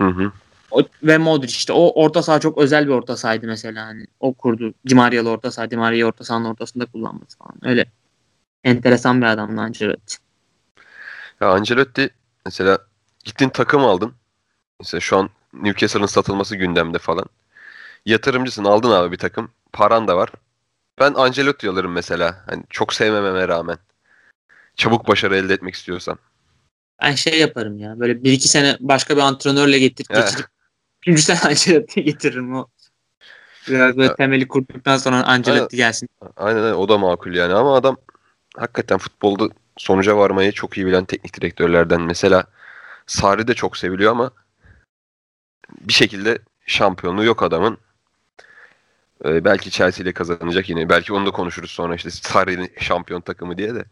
[0.00, 0.32] Hı hı.
[0.70, 1.72] O, ve Modric işte.
[1.72, 3.86] O orta saha çok özel bir orta sahaydı mesela.
[3.86, 4.74] Hani o kurdu.
[4.88, 7.54] Di Maria'lı orta saha Di Maria'yı orta sahanın ortasında kullanması falan.
[7.62, 7.86] Öyle.
[8.64, 10.16] Enteresan bir adamdı Ancelotti.
[11.40, 12.10] Ya Ancelotti
[12.46, 12.78] mesela
[13.24, 14.12] gittin takım aldın.
[14.80, 17.24] Mesela şu an Newcastle'ın satılması gündemde falan.
[18.06, 19.50] Yatırımcısın aldın abi bir takım.
[19.72, 20.30] Paran da var
[21.00, 22.44] ben Ancelotti alırım mesela.
[22.46, 23.78] Hani çok sevmememe rağmen.
[24.76, 26.18] Çabuk başarı elde etmek istiyorsam.
[27.02, 28.00] Ben şey yaparım ya.
[28.00, 30.46] Böyle bir iki sene başka bir antrenörle getir, geçirip
[31.02, 32.66] üçüncü sene Ancelotti'yi getiririm o.
[33.68, 36.08] Biraz böyle temeli kurduktan sonra Ancelotti gelsin.
[36.36, 36.74] Aynen öyle.
[36.74, 37.54] O da makul yani.
[37.54, 37.96] Ama adam
[38.56, 42.00] hakikaten futbolda sonuca varmayı çok iyi bilen teknik direktörlerden.
[42.00, 42.44] Mesela
[43.06, 44.30] Sarri de çok seviliyor ama
[45.80, 47.78] bir şekilde şampiyonluğu yok adamın.
[49.24, 50.88] Ee, belki Chelsea ile kazanacak yine.
[50.88, 53.84] Belki onu da konuşuruz sonra işte Sarri'nin şampiyon takımı diye de.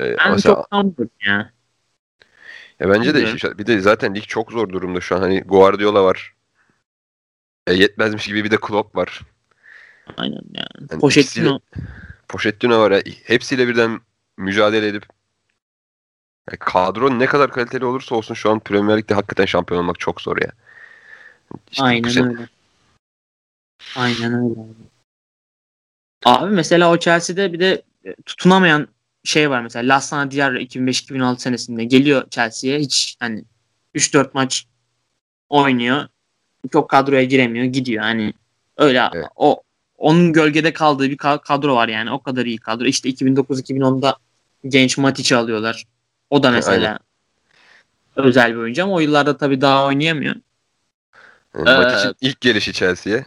[0.00, 1.50] Ee, ben mesela, çok sandım ya.
[2.80, 5.20] Ya bence de işte, bir de zaten lig çok zor durumda şu an.
[5.20, 6.34] Hani Guardiola var.
[7.66, 9.20] E, yetmezmiş gibi bir de Klopp var.
[10.16, 10.68] Aynen yani.
[10.90, 11.60] yani Pochettino.
[12.28, 12.90] Pochettino var.
[12.90, 13.02] Ya.
[13.24, 14.00] Hepsiyle birden
[14.36, 15.06] mücadele edip
[16.50, 20.20] yani kadro ne kadar kaliteli olursa olsun şu an Premier Lig'de hakikaten şampiyon olmak çok
[20.20, 20.52] zor ya.
[21.70, 22.48] İşte bu Aynen sene- öyle.
[23.96, 24.60] Aynen öyle.
[24.60, 24.84] abi.
[26.24, 28.88] Abi mesela o Chelsea'de bir de e, tutunamayan
[29.24, 29.94] şey var mesela.
[29.94, 33.44] Lassana Diarra 2005-2006 senesinde geliyor Chelsea'ye hiç hani
[33.94, 34.66] 3-4 maç
[35.48, 36.08] oynuyor.
[36.72, 38.02] Çok kadroya giremiyor gidiyor.
[38.02, 38.32] Hani
[38.76, 39.26] öyle Evet.
[39.36, 39.62] o
[39.98, 42.10] onun gölgede kaldığı bir ka- kadro var yani.
[42.10, 42.84] O kadar iyi kadro.
[42.84, 44.16] İşte 2009-2010'da
[44.68, 45.84] genç Matic'i alıyorlar.
[46.30, 46.98] O da mesela
[48.16, 50.34] özel bir oyuncu ama o yıllarda tabii daha oynayamıyor.
[51.54, 53.26] Yani Ee, Matic'in ilk gelişi Chelsea'ye.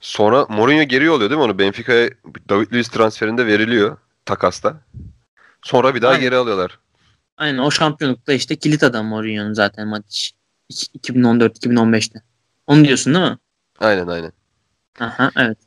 [0.00, 1.58] Sonra Mourinho geri oluyor değil mi onu?
[1.58, 2.10] Benfica'ya
[2.48, 4.80] David Luiz transferinde veriliyor takasta.
[5.62, 6.22] Sonra bir daha Aynen.
[6.22, 6.78] geri alıyorlar.
[7.36, 10.02] Aynen o şampiyonlukta işte kilit adam Mourinho'nun zaten.
[10.68, 12.22] İki- 2014-2015'te.
[12.66, 13.38] Onu diyorsun değil mi?
[13.80, 14.32] Aynen aynen.
[15.00, 15.58] Aha evet.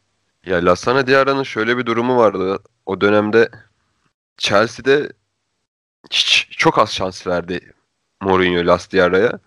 [0.45, 2.59] Ya Lassana Diarra'nın şöyle bir durumu vardı.
[2.85, 3.49] O dönemde
[4.37, 5.11] Chelsea'de
[6.11, 7.73] hiç, çok az şans verdi
[8.21, 9.39] Mourinho Las Diarra'ya.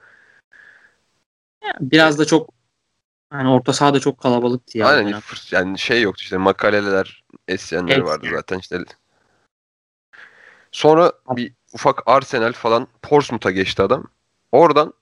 [1.81, 2.51] Biraz da çok
[3.35, 4.87] hani orta sahada çok kalabalıktı ya.
[4.87, 8.07] Aynen fırs- yani şey yoktu işte Makaleleler, Essyenler Essien.
[8.07, 8.85] vardı zaten işte.
[10.73, 14.05] Sonra bir ufak Arsenal falan Portsmouth'a geçti adam.
[14.53, 14.94] Oradan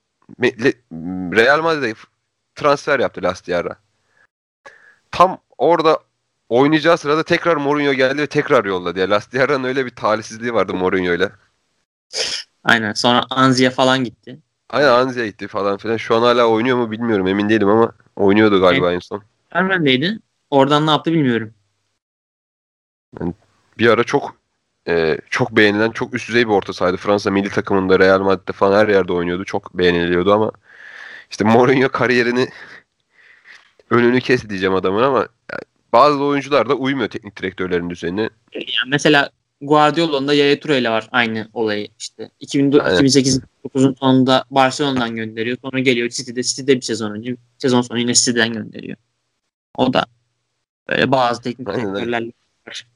[1.35, 1.93] Real Madrid'e
[2.55, 3.75] transfer yaptı Las Diarra.
[5.11, 5.99] Tam orada
[6.49, 8.99] oynayacağı sırada tekrar Mourinho geldi ve tekrar yolladı.
[8.99, 11.31] Ya Las Diarra'nın öyle bir talihsizliği vardı Mourinho ile.
[12.63, 12.93] Aynen.
[12.93, 14.39] Sonra Anzi'ye falan gitti.
[14.69, 15.97] Aynen Anzi'ye gitti falan filan.
[15.97, 19.23] Şu an hala oynuyor mu bilmiyorum emin değilim ama oynuyordu galiba en son.
[19.51, 20.19] Ermen'deydi.
[20.49, 21.53] Oradan ne yaptı bilmiyorum.
[23.79, 24.35] bir ara çok
[24.87, 26.97] e, çok beğenilen, çok üst düzey bir orta sahaydı.
[26.97, 29.45] Fransa milli takımında, Real Madrid'de falan her yerde oynuyordu.
[29.45, 30.51] Çok beğeniliyordu ama
[31.31, 32.47] işte Mourinho kariyerini
[33.89, 35.61] önünü kesti diyeceğim adamın ama yani
[35.93, 38.29] bazı oyuncular da uymuyor teknik direktörlerin düzenine.
[38.53, 39.29] Yani mesela
[39.65, 41.87] Guardiola'nın da Yaya Toure ile var aynı olayı.
[41.99, 42.29] İşte
[42.81, 42.99] Aynen.
[42.99, 45.57] 2008-2009'un sonunda Barcelona'dan gönderiyor.
[45.61, 46.43] Sonra geliyor City'de.
[46.43, 47.35] City'de bir sezon önce.
[47.57, 48.97] Sezon sonu yine City'den gönderiyor.
[49.75, 50.05] O da
[50.89, 52.31] böyle bazı teknik direktörlerle
[52.67, 52.87] var.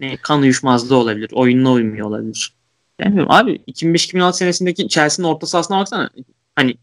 [0.00, 1.30] ne, kan uyuşmazlığı olabilir.
[1.32, 2.54] Oyununa uymuyor olabilir.
[3.00, 6.10] Bilmiyorum abi 2005-2006 senesindeki Chelsea'nin orta sahasına baksana.
[6.56, 6.76] Hani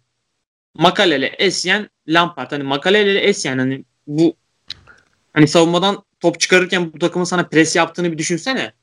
[0.74, 2.52] Makalele, Essien, Lampard.
[2.52, 4.36] Hani Makalele, Essien hani bu
[5.34, 8.74] hani savunmadan top çıkarırken bu takımın sana pres yaptığını bir düşünsene.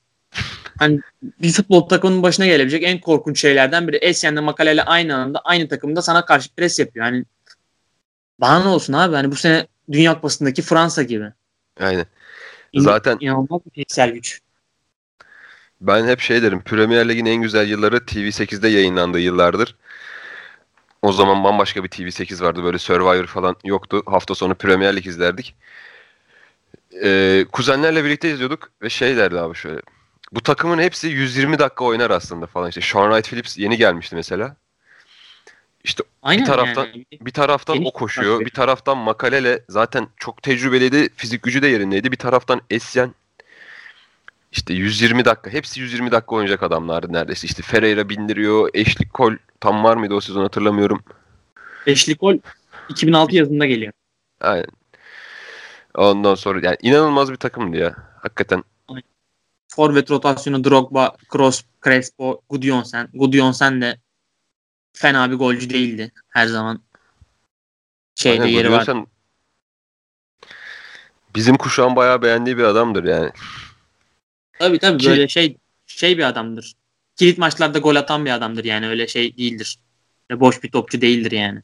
[0.79, 3.95] Hani bir futbol takımının başına gelebilecek en korkunç şeylerden biri.
[3.97, 7.05] Essien'le Makalele aynı anda aynı takımda sana karşı pres yapıyor.
[7.05, 7.25] Hani
[8.39, 11.25] bana ne olsun abi hani bu sene Dünya Kupası'ndaki Fransa gibi.
[11.79, 12.05] Aynen.
[12.75, 14.39] Zaten- inanılmaz bir fiziksel güç.
[15.81, 16.61] Ben hep şey derim.
[16.61, 19.75] Premier Lig'in en güzel yılları TV8'de yayınlandığı yıllardır.
[21.01, 22.63] O zaman bambaşka bir TV8 vardı.
[22.63, 24.03] Böyle Survivor falan yoktu.
[24.05, 25.55] Hafta sonu Premier Lig izlerdik.
[27.03, 29.81] Ee, kuzenlerle birlikte izliyorduk ve şey derdi abi şöyle.
[30.33, 32.69] Bu takımın hepsi 120 dakika oynar aslında falan.
[32.69, 34.55] İşte Sean Wright Phillips yeni gelmişti mesela.
[35.83, 37.05] İşte Aynen taraftan- yani.
[37.21, 38.39] bir taraftan Geniş o koşuyor.
[38.39, 41.09] bir Bir taraftan Makalele zaten çok tecrübeliydi.
[41.15, 42.11] Fizik gücü de yerindeydi.
[42.11, 43.13] Bir taraftan Essien
[44.51, 45.49] işte 120 dakika.
[45.49, 47.47] Hepsi 120 dakika oynayacak adamlardı neredeyse.
[47.47, 48.69] İşte Ferreira bindiriyor.
[48.69, 51.03] Ashley Cole tam var mıydı o sezon hatırlamıyorum.
[51.87, 52.37] Beşlik gol
[52.89, 53.93] 2006 yazında geliyor.
[54.41, 54.67] Aynen.
[55.95, 57.95] Ondan sonra yani inanılmaz bir takımdı ya.
[58.21, 58.63] Hakikaten.
[59.75, 63.09] Forvet rotasyonu Drogba, Kroos, Crespo, Gudjonsen.
[63.13, 63.97] Gudjonsen de
[64.93, 66.83] fena bir golcü değildi her zaman.
[68.15, 68.87] Şeyde Aynen, yeri var.
[71.35, 73.31] Bizim kuşağın bayağı beğendiği bir adamdır yani.
[74.59, 76.73] Tabii tabii Ki- böyle şey şey bir adamdır.
[77.15, 79.79] Kilit maçlarda gol atan bir adamdır yani öyle şey değildir.
[80.29, 81.61] Öyle boş bir topçu değildir yani.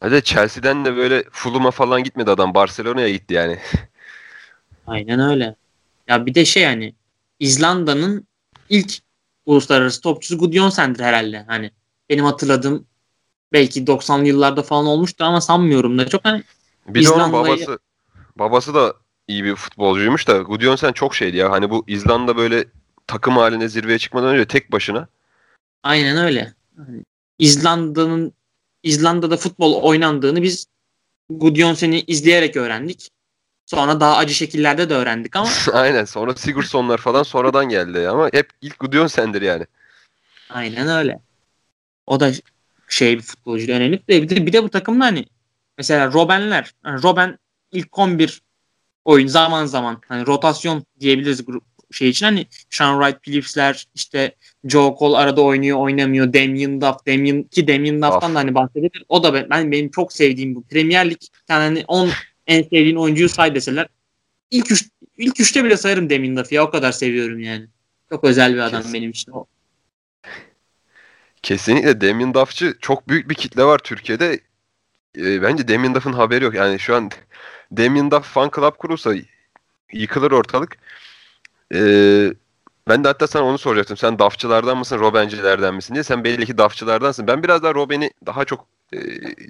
[0.00, 2.54] Hadi Chelsea'den de böyle Fulham'a falan gitmedi adam.
[2.54, 3.58] Barcelona'ya gitti yani.
[4.86, 5.54] Aynen öyle.
[6.08, 6.94] Ya bir de şey hani
[7.42, 8.26] İzlanda'nın
[8.68, 8.98] ilk
[9.46, 11.44] uluslararası topçusu Gudjonsen'dir herhalde.
[11.46, 11.70] Hani
[12.10, 12.86] benim hatırladığım
[13.52, 16.42] belki 90'lı yıllarda falan olmuştu ama sanmıyorum da çok hani
[16.88, 17.78] Bir de onun babası
[18.36, 18.94] babası da
[19.28, 21.50] iyi bir futbolcuymuş da Gudjonsen çok şeydi ya.
[21.50, 22.64] Hani bu İzlanda böyle
[23.06, 25.08] takım halinde zirveye çıkmadan önce tek başına
[25.82, 26.54] aynen öyle.
[26.76, 27.04] Hani
[27.38, 28.32] İzlanda'nın
[28.82, 30.66] İzlanda'da futbol oynandığını biz
[31.30, 33.10] Gudjonsen'i izleyerek öğrendik.
[33.74, 38.50] Sonra daha acı şekillerde de öğrendik ama aynen sonra Sigurdssonlar falan sonradan geldi ama hep
[38.60, 39.66] ilk Gudjonsen'dir yani.
[40.50, 41.20] Aynen öyle.
[42.06, 42.32] O da
[42.88, 44.02] şey bir futbolcu önemli.
[44.08, 45.24] Bir de, bir de bu takımda hani
[45.78, 46.74] mesela Robben'ler.
[46.86, 47.38] Yani Robben
[47.72, 48.42] ilk 11
[49.04, 54.96] oyun zaman zaman hani rotasyon diyebiliriz grup şey için hani Sean Wright Phillips'ler işte Joe
[54.98, 58.34] Cole arada oynuyor oynamıyor Damien Duff Damien ki Damien Duff'tan Duff.
[58.34, 59.04] da hani bahsedebilir.
[59.08, 62.10] O da ben, ben benim çok sevdiğim bu Premier Lig yani hani 10
[62.46, 63.88] en sevdiğin oyuncuyu say deseler
[64.52, 67.66] ilk üç, ilk üçte bile sayarım Damien Duff'ı ya o kadar seviyorum yani.
[68.10, 68.94] Çok özel bir adam Kesin.
[68.94, 69.32] benim için.
[69.32, 69.46] O.
[71.42, 74.40] Kesinlikle Damien Duff'çı çok büyük bir kitle var Türkiye'de.
[75.18, 76.54] E, bence Damien Duff'ın haberi yok.
[76.54, 77.10] Yani şu an
[77.76, 79.14] Damien Duff fan club kurulsa
[79.92, 80.76] yıkılır ortalık.
[81.74, 81.80] E,
[82.88, 83.96] ben de hatta sana onu soracaktım.
[83.96, 86.04] Sen Duff'çılardan mısın, Robben'cilerden misin diye.
[86.04, 87.26] Sen belli ki Duff'çılardansın.
[87.26, 88.98] Ben biraz daha Robben'i daha çok e,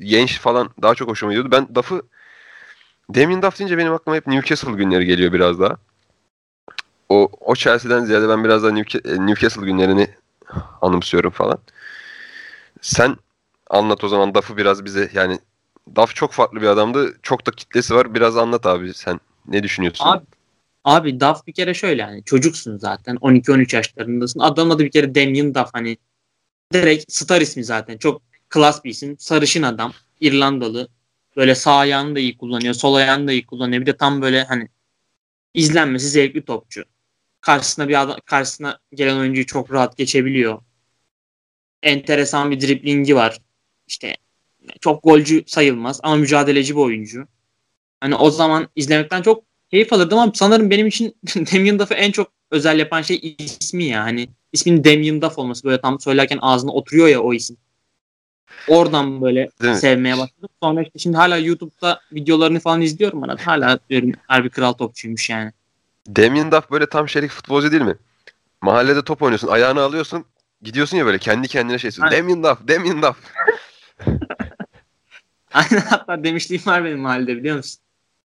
[0.00, 1.50] genç falan daha çok hoşuma gidiyordu.
[1.52, 2.02] Ben Duff'ı
[3.14, 5.76] Damien Duff deyince benim aklıma hep Newcastle günleri geliyor biraz daha.
[7.08, 10.08] O, o Chelsea'den ziyade ben biraz daha Newca- Newcastle günlerini
[10.82, 11.58] anımsıyorum falan.
[12.80, 13.16] Sen
[13.70, 15.38] anlat o zaman Duff'ı biraz bize yani
[15.94, 17.16] Duff çok farklı bir adamdı.
[17.22, 18.14] Çok da kitlesi var.
[18.14, 19.20] Biraz anlat abi sen.
[19.48, 20.04] Ne düşünüyorsun?
[20.08, 20.24] Abi,
[20.84, 24.40] abi Duff bir kere şöyle hani çocuksun zaten 12-13 yaşlarındasın.
[24.40, 25.96] Adamın adı bir kere Damien Duff hani
[26.72, 27.98] direkt star ismi zaten.
[27.98, 29.16] Çok klas bir isim.
[29.18, 29.92] Sarışın adam.
[30.20, 30.88] İrlandalı.
[31.36, 32.74] Böyle sağ ayağını da iyi kullanıyor.
[32.74, 33.82] Sol ayağını da iyi kullanıyor.
[33.82, 34.68] Bir de tam böyle hani
[35.54, 36.84] izlenmesi zevkli topçu.
[37.40, 40.62] Karşısına bir adam, karşısına gelen oyuncuyu çok rahat geçebiliyor.
[41.82, 43.38] Enteresan bir driblingi var.
[43.86, 44.16] İşte
[44.80, 47.28] çok golcü sayılmaz ama mücadeleci bir oyuncu.
[48.00, 52.32] Hani o zaman izlemekten çok keyif alırdım ama sanırım benim için Damien Duff'ı en çok
[52.50, 54.04] özel yapan şey ismi ya.
[54.04, 57.56] Hani ismin Damien Duff olması böyle tam söylerken ağzına oturuyor ya o isim.
[58.68, 59.78] Oradan böyle Değil mi?
[59.78, 60.48] sevmeye başladım.
[60.62, 63.36] Sonra işte şimdi hala YouTube'da videolarını falan izliyorum bana.
[63.44, 65.52] Hala diyorum harbi kral topçuymuş yani.
[66.08, 67.96] Damien Duff böyle tam şerik futbolcu değil mi?
[68.60, 70.24] Mahallede top oynuyorsun, ayağını alıyorsun,
[70.62, 72.16] gidiyorsun ya böyle kendi kendine şey söylüyorsun.
[72.16, 72.28] Aynen.
[72.28, 73.16] Damien Duff, Damien Duff.
[75.54, 77.80] Aynen hatta demişliğim var benim mahallede biliyor musun?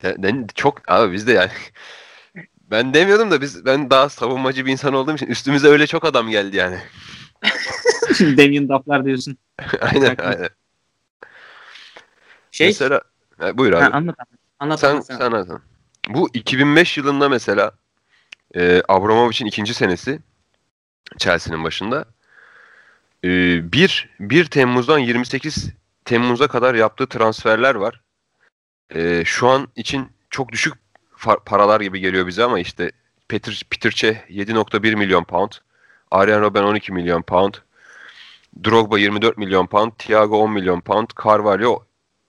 [0.04, 1.52] De- de- çok abi biz de yani.
[2.71, 6.30] Ben demiyordum da biz ben daha savunmacı bir insan olduğum için üstümüze öyle çok adam
[6.30, 6.78] geldi yani.
[8.20, 9.38] Damien Duff'lar diyorsun.
[9.82, 10.50] aynen aynen.
[12.52, 13.02] Şey, Mesela
[13.39, 13.82] Ha, buyur abi.
[13.84, 14.15] ha, anlat
[14.60, 14.80] anlat.
[14.80, 15.18] Sen anlat, sen.
[15.18, 15.62] sen anlat.
[16.10, 17.72] Bu 2005 yılında mesela
[18.56, 20.20] e, Abramovich'in ikinci senesi
[21.18, 22.06] Chelsea'nin başında
[23.24, 23.30] e,
[23.72, 25.70] 1 1 Temmuz'dan 28
[26.06, 28.02] Temmuz'a kadar yaptığı transferler var.
[28.96, 30.74] E, şu an için çok düşük
[31.46, 32.91] paralar gibi geliyor bize ama işte
[33.28, 35.52] Peter Peter Cech 7.1 milyon pound,
[36.12, 37.54] Arjen Robben 12 milyon pound,
[38.63, 41.84] Drogba 24 milyon pound, Thiago 10 milyon pound, Carvalho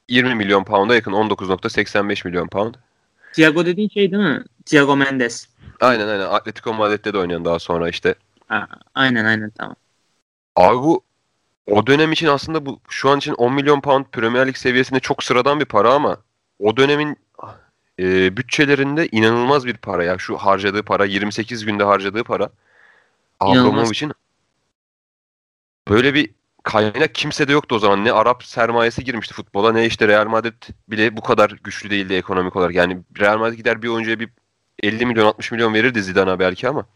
[0.08, 2.74] 20 milyon pound'a yakın 19.85 milyon pound.
[3.32, 4.44] Thiago dediğin şey değil mi?
[4.66, 5.48] Thiago Mendes.
[5.80, 8.14] Aynen aynen Atletico Madrid'de de oynayan daha sonra işte.
[8.46, 9.76] Ha, aynen aynen tamam.
[10.56, 11.02] Abi bu
[11.66, 15.22] o dönem için aslında bu şu an için 10 milyon pound Premier Lig seviyesinde çok
[15.22, 16.16] sıradan bir para ama
[16.58, 17.16] o dönemin
[17.98, 20.18] e, bütçelerinde inanılmaz bir para ya.
[20.18, 22.50] Şu harcadığı para 28 günde harcadığı para.
[23.44, 23.92] İnanılmaz.
[25.88, 26.30] Böyle bir
[26.62, 28.04] kaynak kimsede yoktu o zaman.
[28.04, 32.56] Ne Arap sermayesi girmişti futbola ne işte Real Madrid bile bu kadar güçlü değildi ekonomik
[32.56, 32.74] olarak.
[32.74, 34.28] Yani Real Madrid gider bir oyuncuya bir
[34.82, 36.86] 50 milyon 60 milyon verirdi Zidane'a belki ama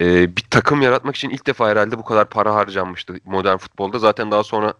[0.00, 3.98] e, bir takım yaratmak için ilk defa herhalde bu kadar para harcanmıştı modern futbolda.
[3.98, 4.74] Zaten daha sonra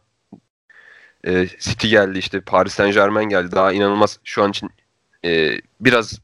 [1.25, 3.53] e, City geldi işte Paris Saint Germain geldi.
[3.53, 4.71] Daha inanılmaz şu an için
[5.25, 6.21] e, biraz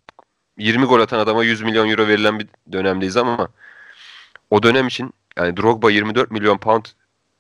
[0.59, 3.49] 20 gol atan adama 100 milyon euro verilen bir dönemdeyiz ama
[4.51, 6.85] o dönem için yani Drogba 24 milyon pound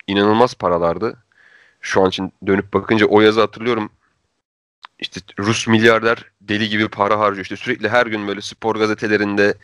[0.07, 1.17] inanılmaz paralardı.
[1.81, 3.91] Şu an için dönüp bakınca o yazı hatırlıyorum.
[4.99, 7.45] İşte Rus milyarder deli gibi para harcıyor.
[7.45, 9.55] İşte sürekli her gün böyle spor gazetelerinde,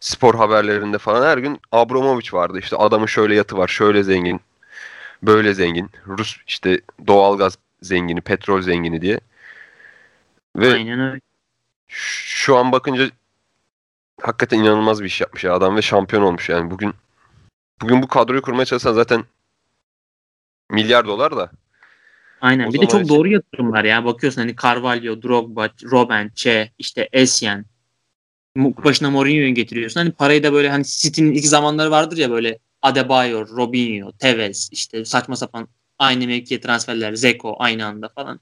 [0.00, 2.58] spor haberlerinde falan her gün Abramovich vardı.
[2.58, 4.40] İşte adamın şöyle yatı var, şöyle zengin,
[5.22, 5.90] böyle zengin.
[6.06, 9.20] Rus işte doğalgaz zengini, petrol zengini diye.
[10.56, 11.20] Ve Aynen öyle.
[11.88, 13.10] şu an bakınca
[14.22, 16.70] hakikaten inanılmaz bir iş yapmış ya adam ve şampiyon olmuş yani.
[16.70, 16.94] Bugün
[17.82, 19.24] bugün bu kadroyu kurmaya çalışsan zaten
[20.70, 21.50] milyar dolar da
[22.40, 22.68] Aynen.
[22.68, 24.04] O bir de çok için- doğru yatırımlar ya.
[24.04, 27.64] Bakıyorsun hani Carvalho, Drogba, Robben, Che, işte Essien.
[28.56, 30.00] Başına Mourinho'yu getiriyorsun.
[30.00, 35.04] Hani parayı da böyle hani City'nin ilk zamanları vardır ya böyle Adebayor, Robinho, Tevez işte
[35.04, 35.68] saçma sapan
[35.98, 38.40] aynı mevkiye transferler, Zeko aynı anda falan.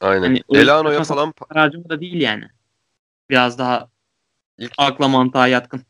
[0.00, 0.22] aynen.
[0.22, 2.44] Hani o Elano'ya saçma falan harcama da değil yani.
[3.30, 3.88] Biraz daha
[4.58, 5.82] İlk- akla mantığa yatkın.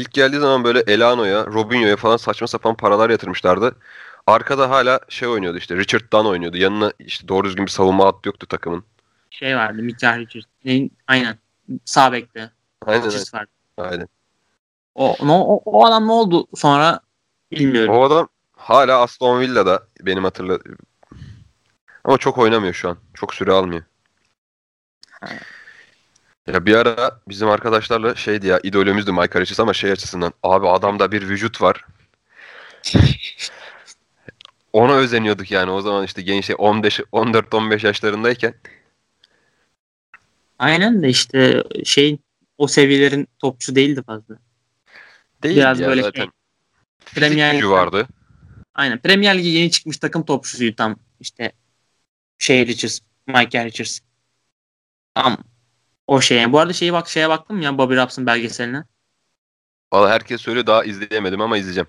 [0.00, 3.76] İlk geldiği zaman böyle Elano'ya, Robinho'ya falan saçma sapan paralar yatırmışlardı.
[4.26, 6.56] Arkada hala şey oynuyordu işte Richard Dunn oynuyordu.
[6.56, 8.84] Yanına işte doğru düzgün bir savunma hattı yoktu takımın.
[9.30, 10.46] Şey vardı, Mikael Richards.
[10.64, 11.38] Neyin- Aynen.
[11.84, 12.50] Sağ bekte.
[12.86, 13.06] Aynen.
[13.06, 13.50] Richards vardı.
[13.78, 14.08] aynen.
[14.94, 17.00] O, no- o, o adam ne oldu sonra
[17.52, 17.94] bilmiyorum.
[17.94, 20.78] O adam hala Aston Villa'da benim hatırladığım.
[22.04, 22.98] Ama çok oynamıyor şu an.
[23.14, 23.82] Çok süre almıyor.
[26.46, 31.12] Ya bir ara bizim arkadaşlarla şeydi ya idolümüzdü Mike Richards ama şey açısından abi adamda
[31.12, 31.84] bir vücut var.
[34.72, 38.54] Ona özeniyorduk yani o zaman işte genç 15 14-15 yaşlarındayken.
[40.58, 42.18] Aynen de işte şey
[42.58, 44.38] o seviyelerin topçu değildi fazla.
[45.42, 46.20] Değil Biraz ya böyle zaten.
[46.22, 46.30] şey,
[47.14, 48.08] Premier gücü Lig- vardı.
[48.74, 48.98] Aynen.
[48.98, 50.96] Premier Lig'e yeni çıkmış takım topçusuydu tam.
[51.20, 51.52] İşte
[52.38, 54.00] şey Richards, Michael Richards.
[55.14, 55.36] Tam
[56.10, 56.52] o şeye.
[56.52, 58.84] Bu arada şeye bak şeye baktım ya Bobby Robson belgeseline.
[59.92, 61.88] Valla herkes söylüyor daha izleyemedim ama izleyeceğim.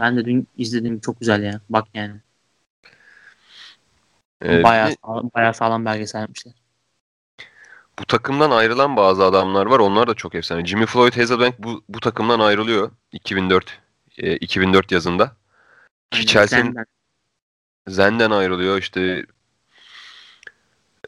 [0.00, 1.00] Ben de dün izledim.
[1.00, 1.60] Çok güzel ya.
[1.68, 2.20] Bak yani.
[4.44, 6.54] Ee, bayağı, bir sağlam, bayağı sağlam belgesel yapmışlar.
[7.98, 9.78] bu takımdan ayrılan bazı adamlar var.
[9.78, 10.66] Onlar da çok efsane.
[10.66, 13.80] Jimmy Floyd Hazelbank bu, bu takımdan ayrılıyor 2004
[14.18, 15.36] e, 2004 yazında.
[16.10, 16.86] Ki Chelsea'nin senden.
[17.88, 19.26] Zen'den ayrılıyor işte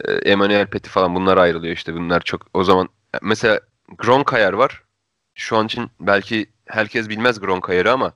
[0.01, 2.89] e, Emmanuel Petit falan bunlar ayrılıyor işte bunlar çok o zaman
[3.23, 3.61] mesela
[3.99, 4.83] Gronkayar var.
[5.35, 8.13] Şu an için belki herkes bilmez Gronkayar'ı ama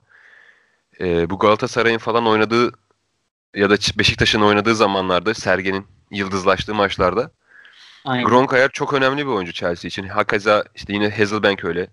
[0.99, 2.71] e, bu Galatasaray'ın falan oynadığı
[3.55, 7.31] ya da Beşiktaş'ın oynadığı zamanlarda Sergen'in yıldızlaştığı maçlarda
[8.05, 8.25] Aynen.
[8.25, 10.07] Gronkayar çok önemli bir oyuncu Chelsea için.
[10.07, 11.87] Hakeza işte yine Hazelbank öyle.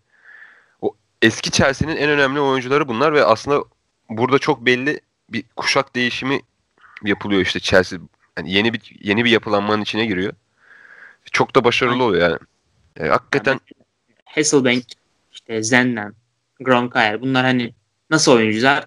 [0.81, 3.65] O eski Chelsea'nin en önemli oyuncuları bunlar ve aslında
[4.09, 6.41] burada çok belli bir kuşak değişimi
[7.03, 7.99] yapılıyor işte Chelsea.
[8.37, 10.33] Yani yeni bir yeni bir yapılanmanın içine giriyor.
[11.33, 12.39] Çok da başarılı oluyor yani.
[12.97, 13.61] E, hakikaten
[14.25, 14.85] Hasselbank,
[15.33, 16.15] işte Zenden,
[16.61, 17.75] Gronkayar bunlar hani
[18.11, 18.87] nasıl oyuncular?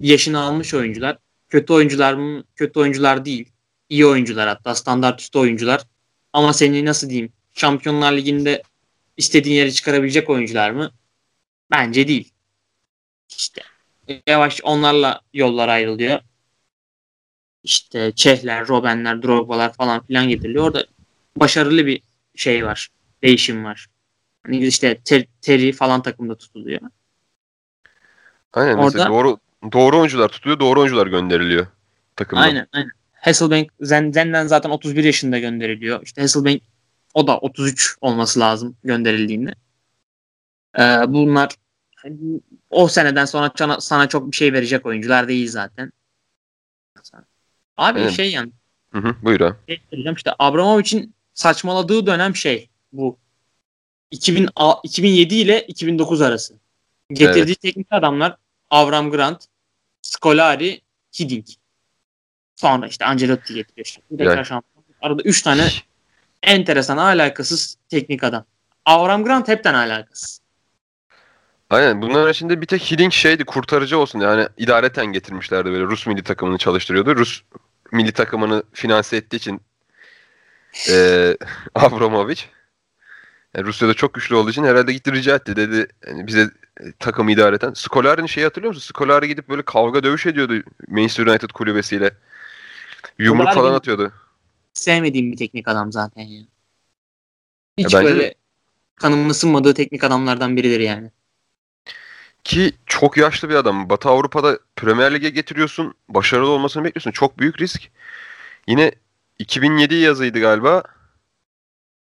[0.00, 1.18] Yaşını almış oyuncular.
[1.48, 2.44] Kötü oyuncular mı?
[2.56, 3.48] Kötü oyuncular değil.
[3.88, 5.82] İyi oyuncular hatta standart üstü oyuncular.
[6.32, 7.32] Ama seni nasıl diyeyim?
[7.54, 8.62] Şampiyonlar Ligi'nde
[9.16, 10.90] istediğin yere çıkarabilecek oyuncular mı?
[11.70, 12.32] Bence değil.
[13.28, 13.62] İşte
[14.26, 16.20] yavaş onlarla yollar ayrılıyor.
[17.64, 20.64] İşte Çehler, Robbenler, Drogba'lar falan filan getiriliyor.
[20.64, 20.86] Orada
[21.36, 22.02] başarılı bir
[22.34, 22.88] şey var.
[23.22, 23.86] Değişim var.
[24.46, 26.80] Hani işte ter, Terry falan takımda tutuluyor.
[28.52, 29.38] aynen Orada- doğru
[29.72, 31.66] doğru oyuncular tutuyor, doğru oyuncular gönderiliyor
[32.16, 32.42] takımdan.
[32.42, 32.90] Aynen aynen.
[33.12, 36.02] Hasselbank Zen, Zen'den zaten 31 yaşında gönderiliyor.
[36.02, 36.62] İşte Hasselbank
[37.14, 39.54] o da 33 olması lazım gönderildiğinde.
[40.78, 41.50] Ee, bunlar
[41.96, 45.92] hani o seneden sonra sana, sana çok bir şey verecek oyuncular değil zaten.
[47.76, 48.12] Abi Evet.
[48.12, 48.52] şey yani
[48.92, 49.56] Hı hı, buyur abi.
[49.68, 49.80] şey
[50.16, 53.18] işte Abramovich'in saçmaladığı dönem şey bu
[54.10, 56.54] 2000, a- 2007 ile 2009 arası.
[57.12, 58.36] Getirdiği teknik adamlar
[58.70, 59.44] Avram Grant,
[60.02, 60.80] Scolari,
[61.18, 61.46] Hiddink.
[62.56, 63.86] Sonra işte Ancelotti getiriyor.
[63.86, 64.02] işte.
[64.18, 64.84] Yani- şampiyon.
[65.00, 65.68] Arada 3 tane
[66.42, 68.44] enteresan alakasız teknik adam.
[68.84, 70.40] Avram Grant hepten alakasız.
[71.72, 76.22] Aynen bunların içinde bir tek Hiddink şeydi kurtarıcı olsun yani idareten getirmişlerdi böyle Rus milli
[76.22, 77.16] takımını çalıştırıyordu.
[77.16, 77.42] Rus
[77.92, 79.60] milli takımını finanse ettiği için
[80.88, 81.36] eee
[81.74, 82.42] Abramovich
[83.54, 87.32] yani Rusya'da çok güçlü olduğu için herhalde gitti rica etti dedi yani bize e, takımı
[87.32, 87.72] idareten.
[87.72, 88.92] Scolari'nin şeyi hatırlıyor musun?
[88.94, 90.54] Scolari gidip böyle kavga dövüş ediyordu
[90.88, 92.10] Manchester United kulübesiyle.
[93.18, 94.12] Yumruk Scolari falan atıyordu.
[94.74, 96.42] Sevmediğim bir teknik adam zaten ya.
[97.78, 98.34] Hiç Ya bence de- böyle
[98.96, 101.10] kanımın ısınmadığı teknik adamlardan biridir yani.
[102.44, 103.90] Ki çok yaşlı bir adam.
[103.90, 105.94] Batı Avrupa'da Premier Lig'e getiriyorsun.
[106.08, 107.10] Başarılı olmasını bekliyorsun.
[107.10, 107.90] Çok büyük risk.
[108.68, 108.92] Yine
[109.38, 110.82] 2007 yazıydı galiba.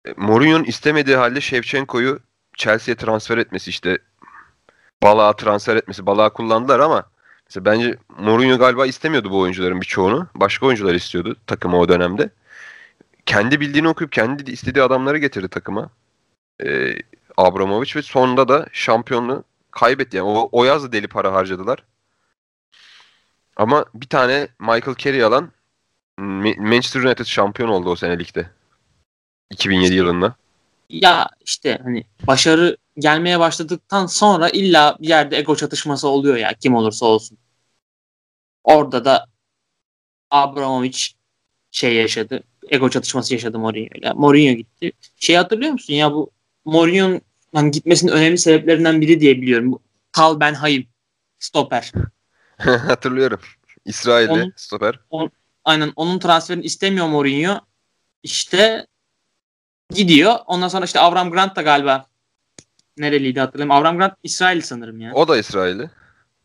[0.06, 2.20] E, Mourinho'nun istemediği halde Shevchenko'yu
[2.56, 3.98] Chelsea'ye transfer etmesi işte.
[5.02, 6.06] Balığa transfer etmesi.
[6.06, 7.04] Balığa kullandılar ama
[7.48, 10.28] mesela bence Mourinho galiba istemiyordu bu oyuncuların birçoğunu.
[10.34, 12.30] Başka oyuncular istiyordu takıma o dönemde.
[13.26, 15.90] Kendi bildiğini okuyup kendi istediği adamları getirdi takıma.
[16.64, 16.96] E,
[17.36, 19.44] Abramovich ve sonunda da şampiyonluğu
[19.76, 20.16] kaybetti.
[20.16, 21.84] Yani o, o yaz da deli para harcadılar.
[23.56, 25.52] Ama bir tane Michael Carey alan
[26.18, 28.50] Ma- Manchester United şampiyon oldu o sene ligde.
[29.50, 30.36] 2007 yılında.
[30.90, 36.74] ya işte hani başarı gelmeye başladıktan sonra illa bir yerde ego çatışması oluyor ya kim
[36.74, 37.38] olursa olsun.
[38.64, 39.26] Orada da
[40.30, 40.98] Abramovich
[41.70, 42.42] şey yaşadı.
[42.70, 44.14] Ego çatışması yaşadı Mourinho'yla.
[44.14, 44.92] Mourinho gitti.
[45.16, 46.30] Şey hatırlıyor musun ya bu
[46.64, 47.20] Mourinho'nun
[47.54, 49.78] hani gitmesinin önemli sebeplerinden biri diye biliyorum.
[50.12, 50.86] Tal Ben Hayim
[51.38, 51.92] stoper.
[52.56, 53.40] Hatırlıyorum.
[53.84, 55.00] İsrailli Onun- stoper.
[55.64, 57.60] Aynen onun transferini istemiyor Mourinho.
[58.22, 58.86] İşte
[59.90, 60.34] gidiyor.
[60.46, 62.06] Ondan sonra işte Avram Grant da galiba
[62.98, 63.82] nereliydi hatırlamıyorum.
[63.86, 65.12] Avram Grant İsrail sanırım ya.
[65.14, 65.90] O da İsrailli.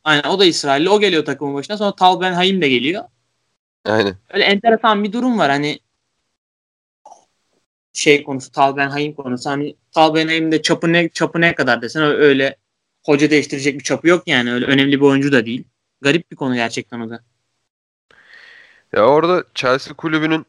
[0.04, 0.90] Aynen o da İsrailli.
[0.90, 1.78] O geliyor takımın başına.
[1.78, 3.04] Sonra Tal Ben Hayim de geliyor.
[3.86, 4.16] Aynen.
[4.30, 5.50] Öyle enteresan bir durum var.
[5.52, 5.80] Hani
[7.94, 9.50] şey konusu Tal Ben Hayim konusu.
[9.50, 12.56] Hani Tal Ben Hayim de çapı ne, çapı ne kadar desen öyle
[13.06, 14.54] hoca değiştirecek bir çapı yok yani.
[14.54, 15.64] Öyle önemli bir oyuncu da değil.
[16.02, 17.24] Garip bir konu gerçekten o da.
[18.94, 20.46] Ya orada Chelsea kulübünün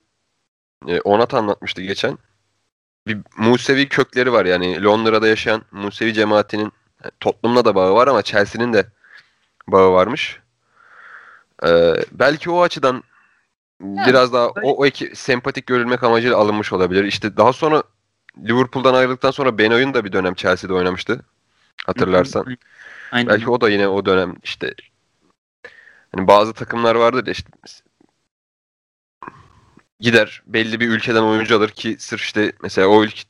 [0.88, 2.18] e, Onat anlatmıştı geçen.
[3.06, 6.72] Bir Musevi kökleri var yani Londra'da yaşayan Musevi cemaatinin
[7.04, 8.86] yani Tottenham'la da bağı var ama Chelsea'nin de
[9.68, 10.40] bağı varmış.
[11.66, 13.02] Ee, belki o açıdan
[13.82, 17.04] biraz daha o, o iki sempatik görülmek amacıyla alınmış olabilir.
[17.04, 17.82] İşte daha sonra
[18.38, 21.24] Liverpool'dan ayrıldıktan sonra Benoit'un da bir dönem Chelsea'de oynamıştı.
[21.86, 22.56] Hatırlarsan.
[23.12, 23.28] Aynen.
[23.28, 24.74] Belki o da yine o dönem işte
[26.14, 27.50] hani bazı takımlar vardır ya işte
[30.00, 33.22] gider belli bir ülkeden oyuncu alır ki sırf işte mesela o ülke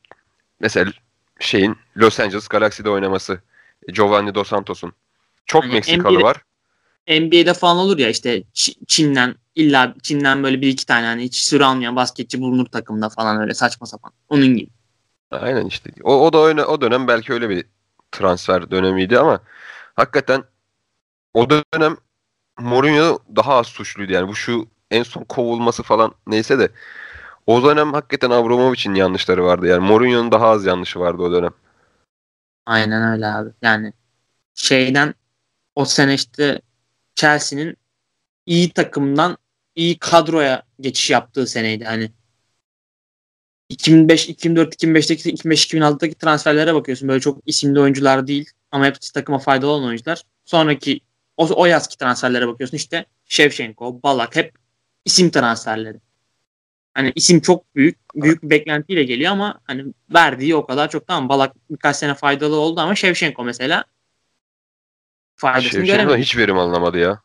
[0.59, 0.91] mesela
[1.39, 3.41] şeyin Los Angeles Galaxy'de oynaması
[3.93, 4.93] Giovanni Dos Santos'un
[5.45, 6.41] çok Hani Meksikalı NBA'de var.
[7.07, 8.43] NBA'de falan olur ya işte
[8.87, 13.41] Çin'den illa Çin'den böyle bir iki tane hani hiç süre almayan basketçi bulunur takımda falan
[13.41, 14.11] öyle saçma sapan.
[14.29, 14.69] Onun gibi.
[15.31, 15.91] Aynen işte.
[16.03, 17.65] O, o da öyle, o dönem belki öyle bir
[18.11, 19.39] transfer dönemiydi ama
[19.95, 20.43] hakikaten
[21.33, 21.97] o dönem
[22.59, 26.71] Mourinho daha az suçluydu yani bu şu en son kovulması falan neyse de
[27.47, 31.53] o dönem hakikaten Abramovich'in yanlışları vardı yani Mourinho'nun daha az yanlışı vardı o dönem.
[32.65, 33.49] Aynen öyle abi.
[33.61, 33.93] Yani
[34.55, 35.13] şeyden
[35.75, 36.61] o sene işte
[37.15, 37.77] Chelsea'nin
[38.45, 39.37] iyi takımdan
[39.75, 41.85] iyi kadroya geçiş yaptığı seneydi.
[41.85, 42.11] Hani
[43.69, 47.07] 2005, 2004, 2005'teki 2005, 2006'daki transferlere bakıyorsun.
[47.07, 50.23] Böyle çok isimli oyuncular değil ama hepsi takıma faydalı olan oyuncular.
[50.45, 50.99] Sonraki
[51.37, 54.53] o, o yazki transferlere bakıyorsun işte Shevchenko, Balak hep
[55.05, 55.97] isim transferleri.
[56.93, 61.29] Hani isim çok büyük, büyük bir beklentiyle geliyor ama hani verdiği o kadar çok tamam
[61.29, 63.85] Balak birkaç sene faydalı oldu ama Shevchenko mesela
[65.51, 66.21] faydasını Şevçenko'dan göremedi.
[66.21, 67.21] hiç verim alınamadı ya.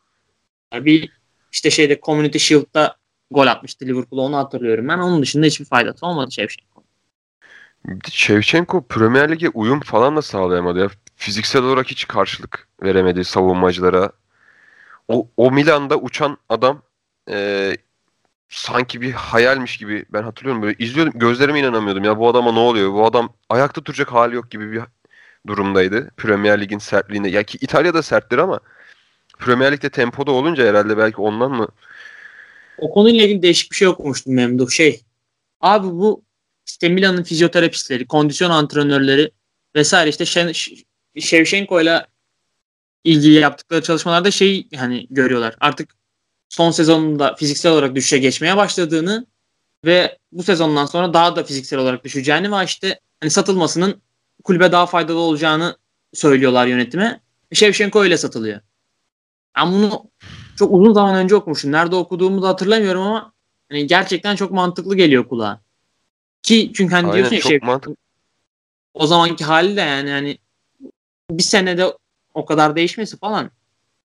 [0.73, 1.11] Bir
[1.51, 2.95] işte şeyde Community Shield'da
[3.31, 4.97] gol atmıştı Liverpool'a onu hatırlıyorum ben.
[4.97, 6.31] Onun dışında hiçbir faydası olmadı
[7.85, 10.87] de Shevchenko Premier Lig'e uyum falan da sağlayamadı ya.
[11.15, 14.11] Fiziksel olarak hiç karşılık veremedi savunmacılara.
[15.07, 16.81] O, o Milan'da uçan adam
[17.31, 17.77] e,
[18.49, 22.93] sanki bir hayalmiş gibi ben hatırlıyorum böyle izliyordum gözlerime inanamıyordum ya bu adama ne oluyor
[22.93, 24.81] bu adam ayakta duracak hali yok gibi bir
[25.49, 28.59] durumdaydı Premier Lig'in sertliğinde ya ki İtalya'da serttir ama
[29.39, 31.67] Premier Lig'de tempoda olunca herhalde belki ondan mı
[32.77, 34.69] O konuyla ilgili değişik bir şey okumuştum Memduh.
[34.69, 35.01] Şey
[35.61, 36.23] abi bu
[36.67, 39.31] işte Milan'ın fizyoterapistleri, kondisyon antrenörleri
[39.75, 40.83] vesaire işte Şen-
[41.19, 42.05] Shevchenko ile
[43.03, 45.55] ilgili yaptıkları çalışmalarda şey hani görüyorlar.
[45.59, 45.95] Artık
[46.49, 49.25] son sezonunda fiziksel olarak düşüşe geçmeye başladığını
[49.85, 54.01] ve bu sezondan sonra daha da fiziksel olarak düşeceğini ve işte hani satılmasının
[54.43, 55.77] kulübe daha faydalı olacağını
[56.13, 57.21] söylüyorlar yönetime.
[57.53, 58.61] Shevchenko öyle satılıyor.
[59.55, 60.03] Ben bunu
[60.57, 61.71] çok uzun zaman önce okumuştum.
[61.71, 63.33] Nerede okuduğumu da hatırlamıyorum ama
[63.69, 65.61] hani gerçekten çok mantıklı geliyor kulağa.
[66.43, 67.59] Ki çünkü hani Aynen, diyorsun ya şey,
[68.93, 70.37] o zamanki hali de yani hani
[71.31, 71.85] bir senede
[72.33, 73.51] o kadar değişmesi falan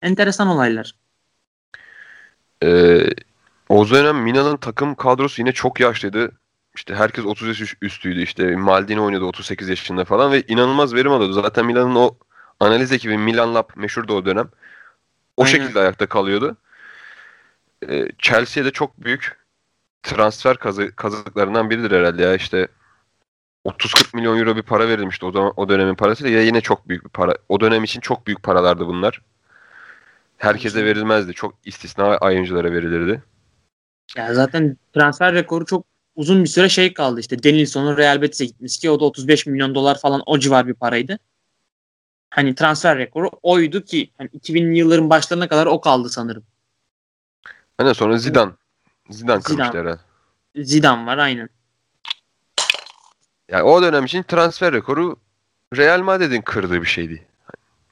[0.01, 0.95] enteresan olaylar.
[2.63, 3.07] Ee,
[3.69, 6.31] o dönem Milan'ın takım kadrosu yine çok yaşlıydı.
[6.75, 8.21] İşte herkes 30 yaş üst- üstüydü.
[8.21, 11.33] İşte Maldini oynuyordu 38 yaşında falan ve inanılmaz verim alıyordu.
[11.33, 12.17] Zaten Milan'ın o
[12.59, 14.49] analiz ekibi Milan Lab meşhurdu o dönem.
[15.37, 15.51] O Aynen.
[15.51, 16.57] şekilde ayakta kalıyordu.
[17.89, 19.37] Ee, Chelsea'de çok büyük
[20.03, 22.35] transfer kazı, kazıklarından biridir herhalde ya.
[22.35, 22.67] İşte
[23.65, 27.03] 30-40 milyon euro bir para verilmişti o zaman o dönemin parasıyla ya yine çok büyük
[27.05, 27.33] bir para.
[27.49, 29.21] O dönem için çok büyük paralardı bunlar.
[30.37, 31.33] Herkese verilmezdi.
[31.33, 33.23] Çok istisna oyunculara verilirdi.
[34.15, 35.85] Ya zaten transfer rekoru çok
[36.19, 39.75] uzun bir süre şey kaldı işte Denilson'un Real Betis'e gitmesi ki o da 35 milyon
[39.75, 41.19] dolar falan o civar bir paraydı.
[42.29, 46.43] Hani transfer rekoru oydu ki hani 2000'li yılların başlarına kadar o kaldı sanırım.
[47.77, 48.51] Hani sonra Zidane.
[49.09, 49.99] Zidane kırmıştı herhalde.
[50.55, 51.49] Zidane var aynen.
[53.51, 55.19] Yani o dönem için transfer rekoru
[55.75, 57.27] Real Madrid'in kırdığı bir şeydi.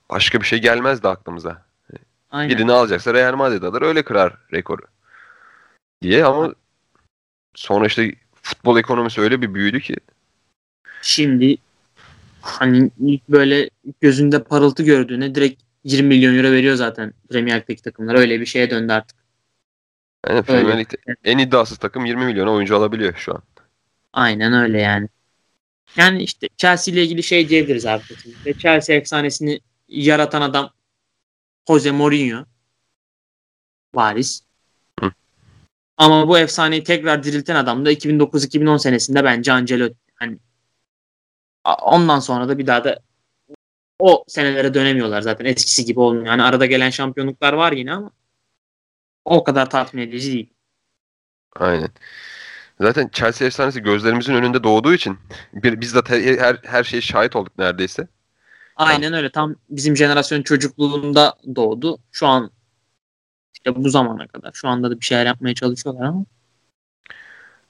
[0.09, 1.65] Başka bir şey gelmezdi aklımıza.
[2.31, 2.57] Aynen.
[2.57, 4.81] Birini alacaksa Real Madrid alır öyle kırar rekoru.
[6.01, 6.53] Diye ama
[7.57, 9.95] sonra işte futbol ekonomisi öyle bir büyüdü ki.
[11.01, 11.57] Şimdi
[12.41, 13.69] hani ilk böyle
[14.01, 18.15] gözünde parıltı gördüğüne direkt 20 milyon euro veriyor zaten Premier Lig'deki takımlar.
[18.15, 19.17] Öyle bir şeye döndü artık.
[20.29, 23.41] Yani Premier Lig'de en iddiasız takım 20 milyona oyuncu alabiliyor şu an.
[24.13, 25.07] Aynen öyle yani.
[25.95, 28.03] Yani işte Chelsea ile ilgili şey diyebiliriz abi.
[28.59, 30.73] Chelsea efsanesini yaratan adam
[31.67, 32.45] Jose Mourinho.
[33.95, 34.46] Varis.
[35.97, 39.97] Ama bu efsaneyi tekrar dirilten adam da 2009-2010 senesinde bence Ancelotti.
[40.15, 40.37] Hani
[41.63, 42.99] a- ondan sonra da bir daha da
[43.99, 45.45] o senelere dönemiyorlar zaten.
[45.45, 46.25] Eskisi gibi olmuyor.
[46.25, 48.11] Yani arada gelen şampiyonluklar var yine ama
[49.25, 50.49] o kadar tatmin edici değil.
[51.55, 51.89] Aynen.
[52.81, 55.17] Zaten Chelsea efsanesi gözlerimizin önünde doğduğu için
[55.53, 55.99] bir, biz de
[56.39, 58.07] her, her şeye şahit olduk neredeyse.
[58.75, 59.31] Aynen öyle.
[59.31, 61.99] Tam bizim jenerasyon çocukluğunda doğdu.
[62.11, 62.51] Şu an
[63.67, 64.51] işte bu zamana kadar.
[64.53, 66.25] Şu anda da bir şeyler yapmaya çalışıyorlar ama.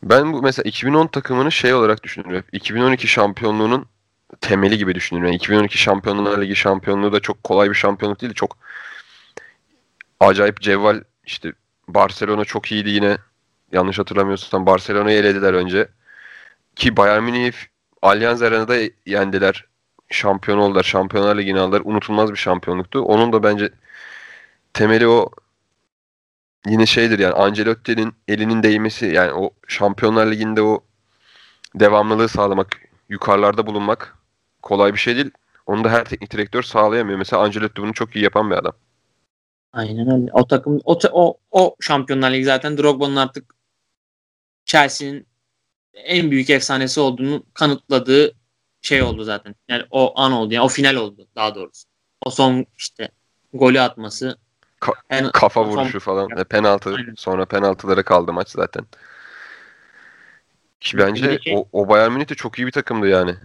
[0.04, 2.44] Ben bu mesela 2010 takımını şey olarak düşünüyorum.
[2.52, 3.86] 2012 şampiyonluğunun
[4.42, 5.28] temeli gibi düşünüyorum.
[5.28, 8.34] Yani 2012 Şampiyonlar Ligi şampiyonluğu da çok kolay bir şampiyonluk değil.
[8.34, 8.58] Çok
[10.20, 11.54] acayip cevval işte
[11.88, 13.18] Barcelona çok iyiydi yine.
[13.72, 15.88] Yanlış hatırlamıyorsam Barcelona'yı elediler önce.
[16.76, 17.54] Ki Bayern Münih
[18.02, 18.76] Allianz Arena'da
[19.06, 19.66] yendiler
[20.10, 20.84] şampiyon oldular.
[20.84, 21.82] Şampiyonlar Ligi'ni aldılar.
[21.86, 23.02] Unutulmaz bir şampiyonluktu.
[23.02, 23.70] Onun da bence
[24.74, 25.30] temeli o
[26.68, 30.84] yine şeydir yani Ancelotti'nin elinin değmesi yani o Şampiyonlar Ligi'nde o
[31.76, 34.18] devamlılığı sağlamak, yukarılarda bulunmak
[34.62, 35.32] kolay bir şey değil.
[35.66, 37.18] Onu da her teknik direktör sağlayamıyor.
[37.18, 38.74] Mesela Ancelotti bunu çok iyi yapan bir adam.
[39.74, 40.32] Aynen öyle.
[40.34, 43.56] O takım o o, o Şampiyonlar Ligi zaten Drogba'nın artık
[44.66, 45.28] Chelsea'nin
[45.94, 48.34] en büyük efsanesi olduğunu kanıtladığı
[48.82, 49.56] şey oldu zaten.
[49.68, 50.54] Yani o an oldu.
[50.54, 51.88] Yani o final oldu daha doğrusu.
[52.26, 53.10] O son işte
[53.54, 54.38] golü atması.
[54.82, 56.30] Ka- en, Kafa son- vuruşu falan.
[56.38, 56.94] E, penaltı.
[56.96, 57.14] Aynen.
[57.18, 58.86] Sonra penaltılara kaldı maç zaten.
[60.80, 63.36] Ki bence şey- o, o Bayern Münih de çok iyi bir takımdı yani.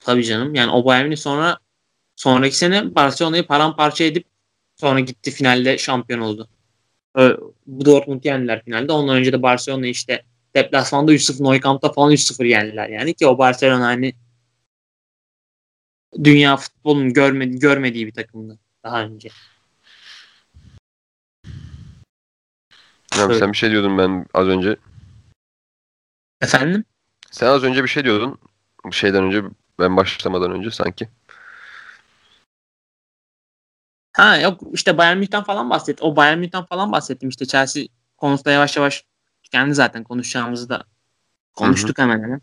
[0.00, 0.54] Tabii canım.
[0.54, 1.58] Yani o Bayern Münih sonra
[2.16, 4.26] sonraki sene Barcelona'yı paramparça edip
[4.76, 6.48] sonra gitti finalde şampiyon oldu.
[7.66, 8.92] Bu Dortmund yendiler finalde.
[8.92, 10.22] Ondan önce de Barcelona işte
[10.54, 12.88] deplasmanda 3-0 Nou Camp'ta falan 3-0 yendiler.
[12.88, 14.14] Yani ki o Barcelona hani
[16.24, 19.28] dünya futbolunun görmedi, görmediği bir takımdı daha önce.
[23.14, 23.38] Abi Evet.
[23.38, 24.76] sen bir şey diyordun ben az önce.
[26.40, 26.84] Efendim?
[27.30, 28.38] Sen az önce bir şey diyordun.
[28.84, 29.42] Bir şeyden önce
[29.78, 31.08] ben başlamadan önce sanki.
[34.12, 36.02] Ha yok işte Bayern Münih'ten falan bahset.
[36.02, 37.28] O Bayern Münih'ten falan bahsettim.
[37.28, 37.84] İşte Chelsea
[38.16, 39.04] konusunda yavaş yavaş
[39.52, 40.84] kendi zaten konuşacağımızı da
[41.54, 42.40] konuştuk hemen hemen.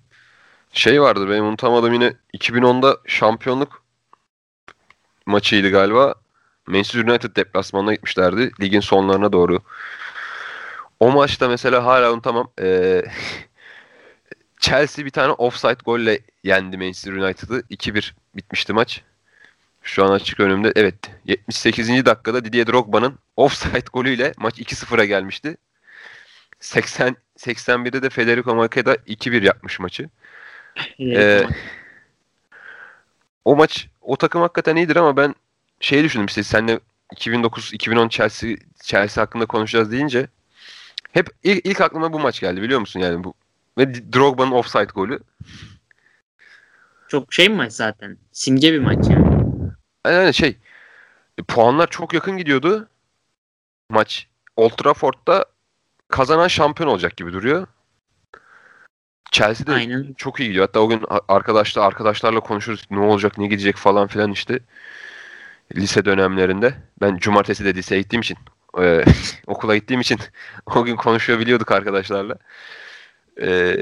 [0.74, 3.84] Şey vardı benim unutamadığım yine 2010'da şampiyonluk
[5.26, 6.16] maçıydı galiba.
[6.68, 8.52] Manchester United deplasmanına gitmişlerdi.
[8.62, 9.60] Ligin sonlarına doğru.
[11.00, 12.52] O maçta mesela hala unutamam.
[12.62, 13.04] Ee,
[14.60, 17.60] Chelsea bir tane offside golle yendi Manchester United'ı.
[17.60, 19.02] 2-1 bitmişti maç.
[19.82, 20.74] Şu an açık önümde.
[20.76, 20.96] Evet.
[21.26, 22.06] 78.
[22.06, 25.58] dakikada Didier Drogba'nın offside golüyle maç 2-0'a gelmişti.
[26.60, 30.10] 80 81'de de Federico Makeda 2-1 yapmış maçı.
[31.00, 31.44] Ee,
[33.46, 35.36] o maç o takım hakikaten iyidir ama ben
[35.80, 36.80] şey düşündüm işte seninle
[37.16, 40.28] 2009-2010 Chelsea Chelsea hakkında konuşacağız deyince
[41.12, 43.34] hep ilk, ilk aklıma bu maç geldi biliyor musun yani bu
[43.78, 45.20] ve Drogba'nın offside golü.
[47.08, 48.18] Çok şey bir maç zaten.
[48.32, 49.48] Simge bir maç yani.
[50.08, 50.58] Yani şey
[51.38, 52.90] e, puanlar çok yakın gidiyordu.
[53.90, 55.46] Maç Old Trafford'da
[56.08, 57.68] kazanan şampiyon olacak gibi duruyor.
[59.32, 60.14] Chelsea'de Aynen.
[60.14, 60.66] çok iyi gidiyor.
[60.66, 64.60] Hatta o gün arkadaşla arkadaşlarla konuşuruz ne olacak ne gidecek falan filan işte
[65.76, 66.74] lise dönemlerinde.
[67.02, 68.38] Ben cumartesi de liseye gittiğim için
[68.82, 69.06] e,
[69.48, 70.20] okula gittiğim için
[70.76, 72.38] o gün konuşuyor biliyorduk arkadaşlarla.
[73.42, 73.78] E,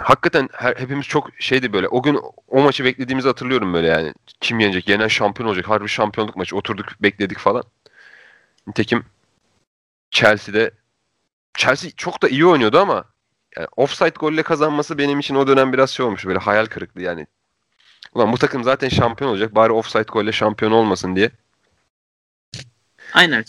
[0.00, 1.88] hakikaten her, hepimiz çok şeydi böyle.
[1.88, 4.14] O gün o maçı beklediğimizi hatırlıyorum böyle yani.
[4.40, 4.88] Kim yenecek?
[4.88, 5.68] Yenen şampiyon olacak.
[5.68, 6.56] Harbi şampiyonluk maçı.
[6.56, 7.64] Oturduk bekledik falan.
[8.66, 9.04] Nitekim
[10.10, 10.70] Chelsea'de
[11.54, 13.04] Chelsea çok da iyi oynuyordu ama
[13.56, 17.26] yani offside golle kazanması benim için o dönem biraz şey olmuş böyle hayal kırıklığı yani.
[18.14, 21.30] Ulan bu takım zaten şampiyon olacak bari offside golle şampiyon olmasın diye.
[23.12, 23.44] Aynen.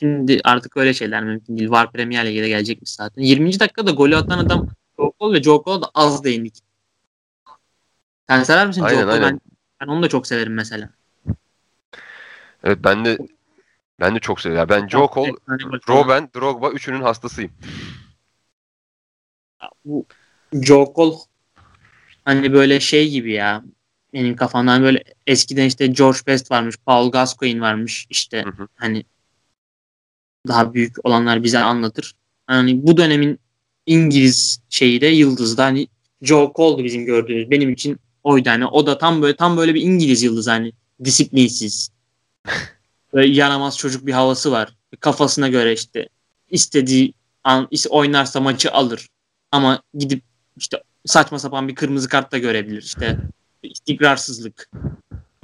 [0.00, 1.70] Şimdi, artık öyle şeyler mümkün değil.
[1.70, 3.22] Var Premier Lig'e de gelecekmiş zaten.
[3.22, 3.60] 20.
[3.60, 4.66] dakikada golü atan adam
[4.98, 6.54] Joe Cole ve Joe Cole da az değindik.
[8.28, 9.24] Sen sever misin Aynen, Joe Cole?
[9.24, 9.30] aynen.
[9.32, 9.40] Ben,
[9.80, 10.90] ben onu da çok severim mesela.
[12.64, 13.18] Evet ben de
[14.00, 14.68] ben de çok seviyorum.
[14.68, 15.32] Ben Joe Cole.
[15.88, 17.52] Robben, Drogba üçünün hastasıyım.
[19.84, 20.06] bu
[20.52, 21.16] Joe Cole
[22.24, 23.64] hani böyle şey gibi ya
[24.12, 28.68] benim kafamdan böyle eskiden işte George Best varmış, Paul Gascoigne varmış işte Hı hı.
[28.74, 29.04] hani
[30.48, 32.14] daha büyük olanlar bize anlatır.
[32.46, 33.38] Hani bu dönemin
[33.86, 35.88] İngiliz şeyi de yıldızda hani
[36.22, 37.50] Joe Cole'du bizim gördüğümüz.
[37.50, 40.72] Benim için oydu hani o da tam böyle tam böyle bir İngiliz yıldız hani
[41.04, 41.90] disiplinsiz.
[43.12, 44.76] Böyle yaramaz çocuk bir havası var.
[45.00, 46.08] Kafasına göre işte
[46.50, 49.08] istediği an oynarsa maçı alır.
[49.52, 50.22] Ama gidip
[50.56, 52.82] işte saçma sapan bir kırmızı kart da görebilir.
[52.82, 53.18] İşte
[53.62, 54.70] istikrarsızlık.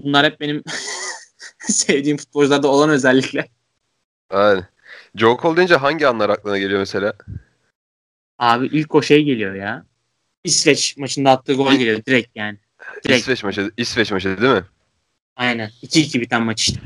[0.03, 0.63] Bunlar hep benim
[1.59, 3.45] sevdiğim futbolcularda olan özellikler.
[4.31, 4.67] Aynen.
[5.17, 7.13] Joe Cole deyince hangi anlar aklına geliyor mesela?
[8.39, 9.87] Abi ilk o şey geliyor ya.
[10.45, 12.59] İsveç maçında attığı gol geliyor direkt yani.
[13.05, 13.21] Direkt.
[13.21, 14.65] İsveç maçı, İsveç maçı değil mi?
[15.37, 15.71] Aynen.
[15.83, 16.81] 2-2 biten maç işte.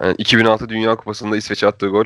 [0.00, 2.04] Yani 2006 Dünya Kupası'nda İsveç'e attığı gol.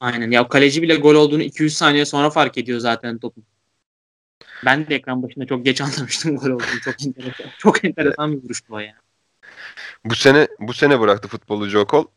[0.00, 0.30] Aynen.
[0.30, 3.44] Ya kaleci bile gol olduğunu 200 saniye sonra fark ediyor zaten topun.
[4.64, 6.80] Ben de ekran başında çok geç anlamıştım gol olduğunu.
[6.84, 7.46] Çok enteresan.
[7.58, 8.94] Çok enteresan bir vuruştu o ya.
[10.04, 12.08] Bu sene bu sene bıraktı futbolu Joe Cole.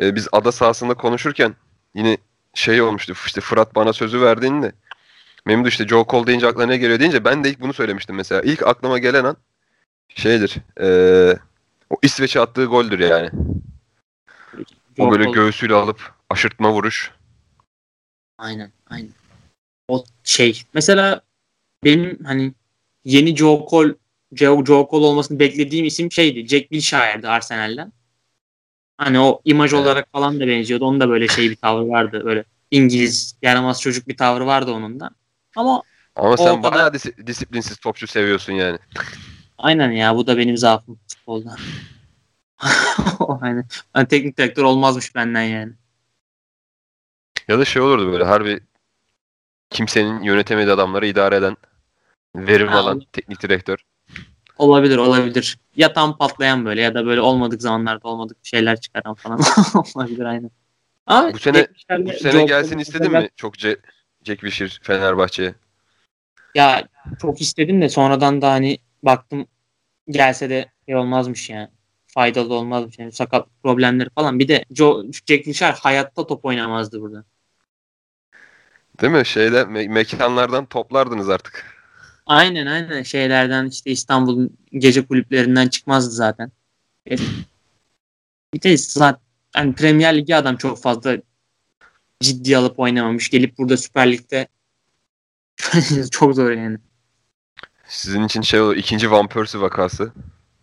[0.00, 1.54] Ee, biz ada sahasında konuşurken
[1.94, 2.16] yine
[2.54, 3.14] şey olmuştu.
[3.26, 4.72] işte Fırat bana sözü verdiğinde
[5.46, 8.42] Memdu işte Joe Cole deyince aklına ne geliyor deyince ben de ilk bunu söylemiştim mesela.
[8.42, 9.36] İlk aklıma gelen an
[10.08, 10.56] şeydir.
[10.80, 11.38] ee,
[11.90, 13.30] o İsveç'e attığı goldür yani.
[14.98, 17.10] O böyle Joe Cole- göğsüyle alıp aşırtma vuruş.
[18.38, 19.10] Aynen, aynen.
[19.88, 20.62] O şey.
[20.74, 21.20] Mesela
[21.84, 22.54] benim hani
[23.04, 23.94] yeni Joe Cole
[24.32, 26.48] Joe, Joe Cole olmasını beklediğim isim şeydi.
[26.48, 27.92] Jack Wilshire'dı Arsenal'den.
[28.98, 29.82] Hani o imaj Evet.
[29.84, 30.84] olarak falan da benziyordu.
[30.84, 32.22] Onun da böyle şey bir tavrı vardı.
[32.24, 35.10] Böyle İngiliz yaramaz çocuk bir tavrı vardı onun da.
[35.56, 35.82] Ama
[36.16, 38.78] Ama sen O kadar- bayağı disi- disiplinsiz topçu seviyorsun yani.
[39.58, 41.56] aynen ya bu da benim zaafım futbolda.
[43.40, 43.64] aynen.
[43.92, 45.72] Hani teknik direktör olmazmış benden yani.
[47.48, 48.60] Ya da şey olurdu böyle harbi
[49.70, 51.56] kimsenin yönetemediği adamları idare eden,
[52.36, 53.84] verim Ha, alan teknik direktör.
[54.58, 55.58] Olabilir olabilir.
[55.76, 59.40] Ya tam patlayan böyle ya da böyle olmadık zamanlarda olmadık şeyler çıkaran falan
[59.94, 60.50] olabilir aynen.
[61.06, 63.28] Ama Bu sene- Bu sene gelsin istedin mi?
[63.36, 63.80] Çok Ce-
[64.24, 65.54] Jack Wilshere Fenerbahçe'ye.
[66.54, 66.88] Ya
[67.20, 69.46] çok istedim de sonradan da hani baktım
[70.08, 71.68] gelse de şey olmazmış yani.
[72.06, 74.38] Faydalı olmazmış yani sakat problemleri falan.
[74.38, 77.24] Bir de Joe, Jack Wilshere hayatta top oynamazdı burada.
[79.00, 79.26] Değil mi?
[79.26, 81.81] Şeyde me- mekanlardan toplardınız artık.
[82.26, 86.52] Aynen aynen şeylerden işte İstanbul'un gece kulüplerinden çıkmazdı zaten.
[87.10, 87.16] E,
[88.54, 91.16] Bir de zaten hani Premier Lig'e adam çok fazla
[92.20, 93.30] ciddi alıp oynamamış.
[93.30, 94.48] Gelip burada Süper Lig'de
[96.10, 96.78] çok zor yani.
[97.86, 98.76] Sizin için şey olur.
[98.76, 100.12] ikinci Van Persie vakası.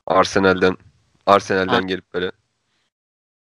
[0.07, 0.78] Arsenal'den
[1.26, 1.88] Arsenal'den Ha.
[1.88, 2.32] gelip böyle.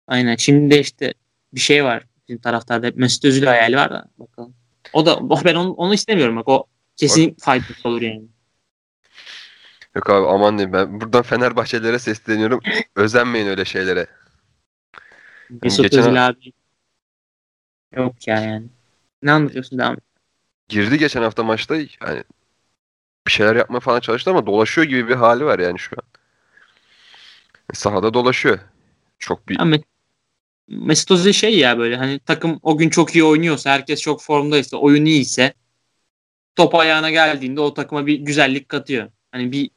[0.07, 0.35] Aynen.
[0.35, 1.13] Şimdi de işte
[1.53, 2.03] bir şey var.
[2.27, 4.53] Bizim taraftarda hep Mesut Özil hayali var da bakalım.
[4.93, 6.65] O da ben onu, onu istemiyorum bak o
[6.97, 8.23] kesin faydası olur yani.
[9.95, 12.59] Yok abi aman diyeyim ben buradan Fenerbahçelilere sesleniyorum.
[12.95, 14.07] Özenmeyin öyle şeylere.
[15.63, 16.53] Mesut geçen- Özil abi
[17.95, 18.67] yok ya yani.
[19.21, 20.03] Ne anlatıyorsun devam et.
[20.69, 22.23] Girdi geçen hafta maçta yani
[23.27, 26.03] bir şeyler yapmaya falan çalıştı ama dolaşıyor gibi bir hali var yani şu an.
[27.73, 28.59] Sahada dolaşıyor.
[29.19, 29.83] Çok bir Mes-
[30.67, 34.77] Mesut Özil şey ya böyle hani takım o gün çok iyi oynuyorsa herkes çok formdaysa
[34.77, 35.53] oyun iyiyse
[36.55, 39.09] top ayağına geldiğinde o takıma bir güzellik katıyor.
[39.31, 39.69] Hani bir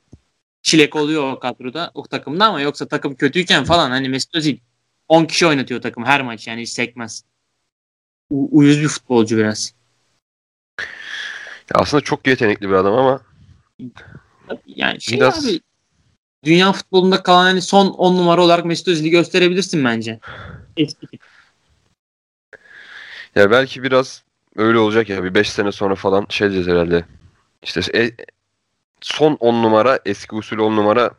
[0.62, 4.58] çilek oluyor o kadroda o takımda ama yoksa takım kötüyken falan hani Mesut Özil
[5.08, 7.24] 10 kişi oynatıyor takım her maç yani hiç sekmez.
[8.30, 9.74] U- uyuz bir futbolcu biraz.
[11.70, 13.20] Ya aslında çok yetenekli bir adam ama
[14.66, 15.60] Yani şey Biraz- abi
[16.44, 20.20] dünya futbolunda kalan hani son 10 numara olarak Mesut Özil'i gösterebilirsin bence.
[20.76, 21.06] Eski
[23.34, 24.22] ya belki biraz
[24.56, 27.04] öyle olacak ya bir 5 sene sonra falan şey diyeceğiz herhalde.
[27.62, 28.16] İşte e-
[29.00, 31.10] son 10 numara eski usul 10 numara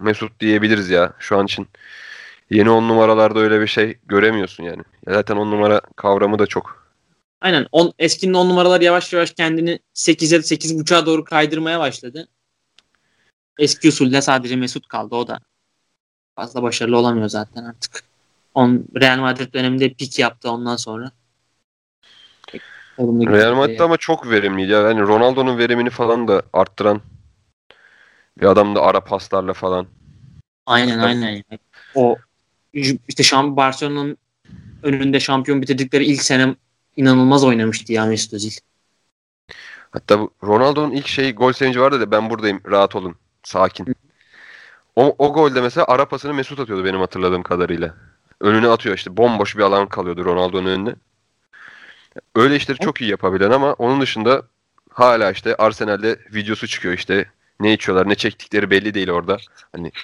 [0.00, 1.68] Mesut diyebiliriz ya şu an için.
[2.50, 4.82] Yeni 10 numaralarda öyle bir şey göremiyorsun yani.
[5.06, 6.82] Ya zaten 10 numara kavramı da çok
[7.40, 7.66] Aynen.
[7.72, 12.28] On, eskinin 10 numaralar yavaş yavaş kendini 8'e 8.5'a doğru kaydırmaya başladı.
[13.58, 15.14] Eski usulde sadece Mesut kaldı.
[15.14, 15.40] O da
[16.36, 18.04] fazla başarılı olamıyor zaten artık.
[18.54, 21.12] On, Real Madrid döneminde pik yaptı ondan sonra.
[22.98, 24.72] Olumlu Real gitmedi Madrid ama çok verimliydi.
[24.72, 24.80] ya.
[24.80, 27.00] Yani Ronaldo'nun verimini falan da arttıran
[28.40, 29.86] bir adam da ara paslarla falan.
[30.66, 31.30] Aynen aynen.
[31.30, 31.58] yani.
[31.94, 32.16] O
[33.08, 34.16] işte şamp Barcelona'nın
[34.82, 36.54] önünde şampiyon bitirdikleri ilk sene
[36.96, 38.52] inanılmaz oynamıştı ya Mesut Özil.
[39.90, 43.86] Hatta Ronaldo'nun ilk şey gol sevinci vardı da ben buradayım rahat olun sakin.
[44.96, 47.94] O, o golde mesela ara pasını Mesut atıyordu benim hatırladığım kadarıyla.
[48.40, 50.94] Önüne atıyor işte bomboş bir alan kalıyordu Ronaldo'nun önüne.
[52.34, 54.42] Öyle işleri çok iyi yapabilen ama onun dışında
[54.90, 57.26] hala işte Arsenal'de videosu çıkıyor işte
[57.60, 59.36] ne içiyorlar ne çektikleri belli değil orada.
[59.72, 59.92] Hani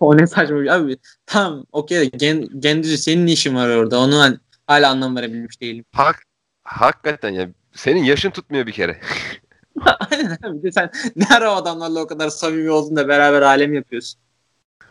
[0.00, 0.96] O ne saçma bir abi.
[1.26, 3.98] Tamam okey Gen, Gendüzü senin ne işin var orada?
[3.98, 4.36] Onu hani
[4.66, 5.84] hala anlam verebilmiş değilim.
[5.92, 6.22] hak,
[6.64, 9.00] hakikaten ya senin yaşın tutmuyor bir kere.
[10.10, 10.62] Aynen abi.
[10.62, 14.20] De sen ne ara o adamlarla o kadar samimi oldun da beraber alem yapıyorsun.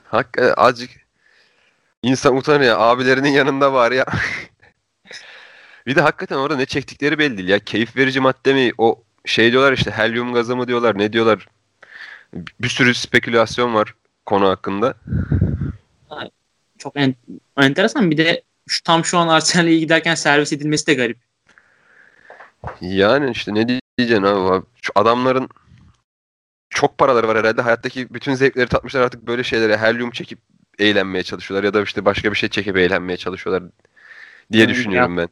[0.03, 0.89] Hakikaten azıcık
[2.03, 2.75] insan utanıyor.
[2.79, 4.05] Abilerinin yanında var ya.
[5.87, 7.59] Bir de hakikaten orada ne çektikleri belli değil ya.
[7.59, 8.71] Keyif verici madde mi?
[8.77, 11.47] O şey diyorlar işte helyum gazı mı diyorlar ne diyorlar.
[12.61, 13.93] Bir sürü spekülasyon var
[14.25, 14.93] konu hakkında.
[16.77, 17.15] Çok en,
[17.57, 18.11] enteresan.
[18.11, 21.17] Bir de şu, tam şu an Arsenal'e giderken servis edilmesi de garip.
[22.81, 24.65] Yani işte ne diyeceksin abi.
[24.81, 25.49] Şu adamların
[26.69, 27.61] çok paraları var herhalde.
[27.61, 30.39] Hayattaki bütün zevkleri tatmışlar artık böyle şeylere helyum çekip
[30.79, 33.63] eğlenmeye çalışıyorlar ya da işte başka bir şey çekip eğlenmeye çalışıyorlar
[34.51, 35.29] diye Yani düşünüyorum ben.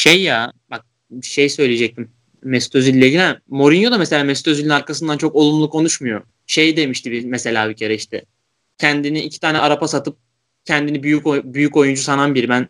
[0.00, 0.84] Şey ya bak
[1.22, 2.12] şey söyleyecektim.
[2.42, 3.38] Mesut Özil ile ilgili.
[3.48, 6.22] Mourinho da mesela Mesut Özil'in arkasından çok olumlu konuşmuyor.
[6.46, 8.24] Şey demişti bir, mesela bir kere işte.
[8.78, 10.16] Kendini iki tane arapa satıp
[10.64, 12.48] kendini büyük büyük oyuncu sanan biri.
[12.48, 12.68] Ben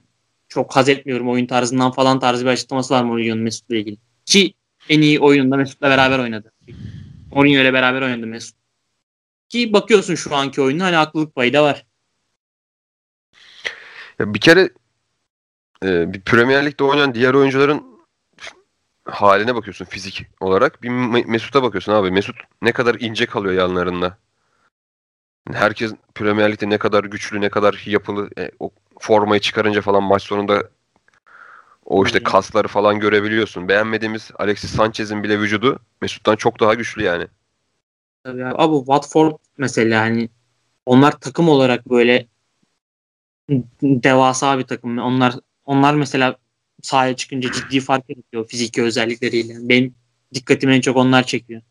[0.49, 3.97] çok haz etmiyorum oyun tarzından falan tarzı bir açıklaması var Mourinho'nun Mesut'la ilgili.
[4.27, 4.55] Ki
[4.89, 6.53] en iyi oyununda Mesut'la beraber oynadı.
[7.35, 8.57] Mourinho ile beraber oynadı Mesut.
[9.49, 11.87] Ki bakıyorsun şu anki oyununa hani haklılık payı da var.
[14.19, 14.71] Ya bir kere
[15.85, 17.85] e, bir Premier Lig'de oynayan diğer oyuncuların
[19.05, 20.83] haline bakıyorsun fizik olarak.
[20.83, 22.11] Bir Me- Mesut'a bakıyorsun abi.
[22.11, 24.19] Mesut ne kadar ince kalıyor yanlarında.
[25.53, 28.31] Herkes Premier Lig'de ne kadar güçlü, ne kadar yapılı.
[28.39, 30.71] E, o formayı çıkarınca falan maç sonunda
[31.85, 33.69] o işte kasları falan görebiliyorsun.
[33.69, 37.27] Beğenmediğimiz Alexis Sanchez'in bile vücudu Mesut'tan çok daha güçlü yani.
[38.25, 38.55] Tabii abi.
[38.59, 40.29] Abi Watford mesela hani
[40.87, 42.27] onlar takım olarak böyle
[43.83, 44.99] devasa bir takım.
[44.99, 45.35] Onlar
[45.65, 46.37] onlar mesela
[46.83, 49.55] sahaya çıkınca ciddi fark yaratıyor fiziki özellikleriyle.
[49.61, 49.95] Benim
[50.35, 51.63] dikkatimi en çok onlar çekiyor.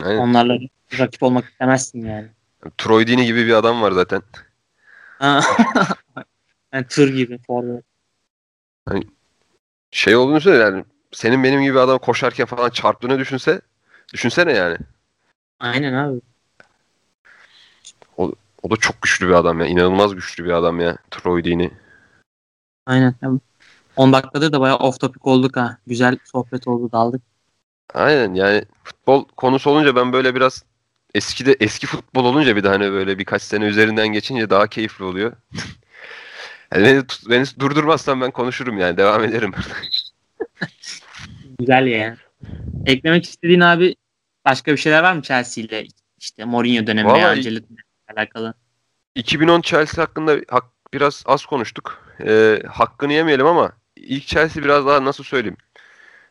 [0.00, 0.18] Aynen.
[0.18, 0.58] Onlarla
[0.98, 2.28] rakip olmak istemezsin yani.
[2.78, 4.22] Troy Deeney gibi bir adam var zaten.
[6.72, 7.84] Yani tır gibi forvet.
[9.90, 13.60] Şey olduğunu düşünsene yani senin benim gibi adam koşarken falan çarptığını düşünse
[14.12, 14.76] düşünsene yani.
[15.60, 16.20] Aynen abi.
[18.62, 19.66] O da çok güçlü bir adam ya.
[19.66, 20.96] İnanılmaz güçlü bir adam ya.
[21.10, 21.70] Troy Deeney.
[22.86, 23.14] Aynen.
[23.96, 25.78] 10 dakikadır da bayağı off topic olduk ha.
[25.86, 27.22] Güzel sohbet oldu daldık.
[27.94, 30.64] Aynen yani futbol konusu olunca ben böyle biraz
[31.14, 35.04] eski de eski futbol olunca bir de hani böyle birkaç sene üzerinden geçince daha keyifli
[35.04, 35.32] oluyor.
[36.74, 39.52] Yani beni, tut- beni durdurmazsan ben konuşurum yani devam ederim.
[41.58, 42.16] Güzel ya.
[42.86, 43.94] Eklemek istediğin abi
[44.44, 45.86] başka bir şeyler var mı Chelsea ile?
[46.18, 47.74] İşte Mourinho dönemi Vallahi- Ancelotti
[48.16, 48.54] alakalı.
[49.14, 50.64] 2010 Chelsea hakkında hak,
[50.94, 52.06] biraz az konuştuk.
[52.26, 55.56] Ee, hakkını yemeyelim ama ilk Chelsea biraz daha nasıl söyleyeyim?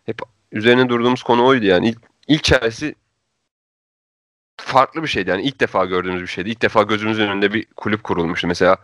[0.05, 1.89] Hep üzerine durduğumuz konu oydu yani.
[1.89, 1.97] İlk,
[2.27, 2.91] ilk Chelsea
[4.57, 6.49] farklı bir şeydi yani ilk defa gördüğümüz bir şeydi.
[6.49, 8.47] İlk defa gözümüzün önünde bir kulüp kurulmuştu.
[8.47, 8.77] Mesela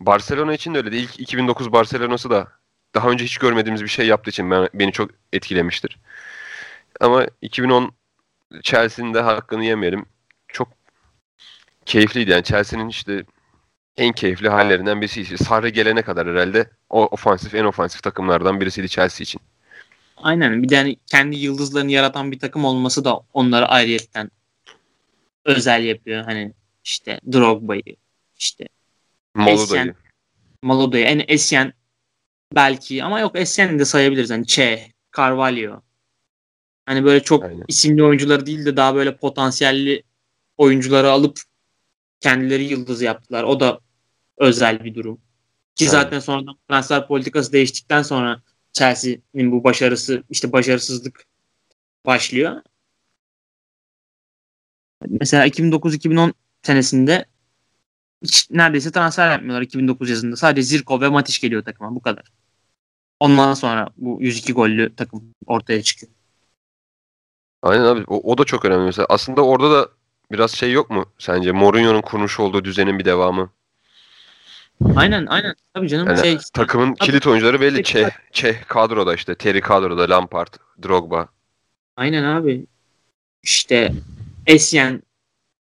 [0.00, 0.96] Barcelona için de öyleydi.
[0.96, 2.48] İlk 2009 Barcelona'sı da
[2.94, 5.98] daha önce hiç görmediğimiz bir şey yaptığı için ben, beni çok etkilemiştir.
[7.00, 7.92] Ama 2010
[8.62, 10.06] Chelsea'nin de hakkını yemeyelim.
[10.48, 10.68] Çok
[11.86, 13.24] keyifliydi yani Chelsea'nin işte
[13.96, 15.38] en keyifli hallerinden birisi.
[15.38, 19.40] Sarri gelene kadar herhalde o ofansif en ofansif takımlardan birisiydi Chelsea için.
[20.16, 20.62] Aynen.
[20.62, 24.30] Bir de hani kendi yıldızlarını yaratan bir takım olması da onları ayrıyetten
[25.44, 26.24] özel yapıyor.
[26.24, 26.52] Hani
[26.84, 27.96] işte Drogba'yı,
[28.38, 28.68] işte
[29.34, 29.62] Moluda'yı.
[29.62, 29.94] Essien.
[30.62, 31.72] Maloda'yı, en Essien
[32.54, 34.30] belki ama yok Essien'i de sayabiliriz.
[34.30, 35.82] Hani Che, Carvalho.
[36.86, 37.64] Hani böyle çok Aynen.
[37.68, 40.02] isimli oyuncuları değil de daha böyle potansiyelli
[40.58, 41.40] oyuncuları alıp
[42.20, 43.44] kendileri yıldız yaptılar.
[43.44, 43.80] O da
[44.38, 45.20] özel bir durum.
[45.74, 45.92] Ki Evet.
[45.92, 48.42] zaten sonradan transfer politikası değiştikten sonra
[48.72, 51.24] Chelsea'nin bu başarısı işte başarısızlık
[52.06, 52.62] başlıyor.
[55.08, 57.24] Mesela 2009-2010 senesinde
[58.22, 60.36] hiç neredeyse transfer yapmıyorlar 2009 yazında.
[60.36, 62.24] Sadece Zirko ve Matić geliyor takıma bu kadar.
[63.20, 66.12] Ondan sonra bu 102 gollü takım ortaya çıkıyor.
[67.62, 68.04] Aynen abi.
[68.06, 69.06] O, o da çok önemli mesela.
[69.08, 69.88] Aslında orada da
[70.32, 71.52] biraz şey yok mu sence?
[71.52, 73.50] Mourinho'nun kurmuş olduğu düzenin bir devamı.
[74.96, 75.54] Aynen aynen.
[75.74, 77.06] Tabii canım Yani şey takımın Tabii.
[77.10, 77.84] kilit oyuncuları belli.
[77.84, 79.34] Çeh, Çeh kadroda işte.
[79.34, 80.10] Terry kadroda.
[80.10, 81.28] Lampard, Drogba.
[81.96, 82.66] aynen abi.
[83.42, 83.92] İşte
[84.46, 85.02] Essien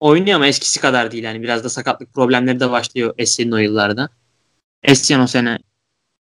[0.00, 1.24] oynuyor ama eskisi kadar değil.
[1.24, 4.08] Yani biraz da sakatlık problemleri de başlıyor Essien'in o yıllarda.
[4.82, 5.58] Essien o sene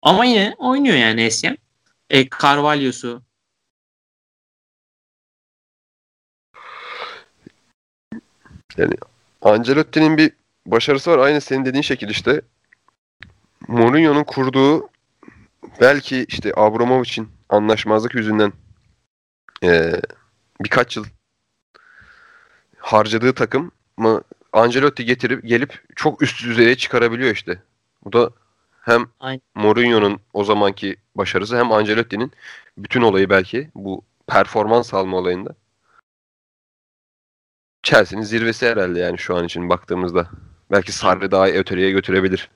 [0.02, 1.58] ama yine oynuyor yani Essien.
[2.10, 3.22] E, Carvalho'su
[9.42, 10.32] Ancelotti'nin bir
[10.66, 11.18] başarısı var.
[11.18, 12.42] Aynı senin dediğin şekilde işte.
[13.68, 14.90] Mourinho'nun kurduğu
[15.82, 18.54] belki işte Abramovich'in anlaşmazlık yüzünden
[19.62, 20.02] eee,
[20.64, 21.06] birkaç yıl
[22.78, 24.22] harcadığı takım mı
[24.54, 27.62] Ancelotti getirip gelip çok üst düzeye çıkarabiliyor işte.
[28.04, 28.30] Bu da
[28.82, 29.42] hem Aynen.
[29.56, 32.32] Mourinho'nun o zamanki başarısı hem Ancelotti'nin
[32.78, 35.56] bütün olayı belki bu performans alma olayında.
[37.86, 40.30] Chelsea'nin zirvesi herhalde yani şu an için baktığımızda.
[40.72, 42.50] Belki Sarri daha öteye götürebilir.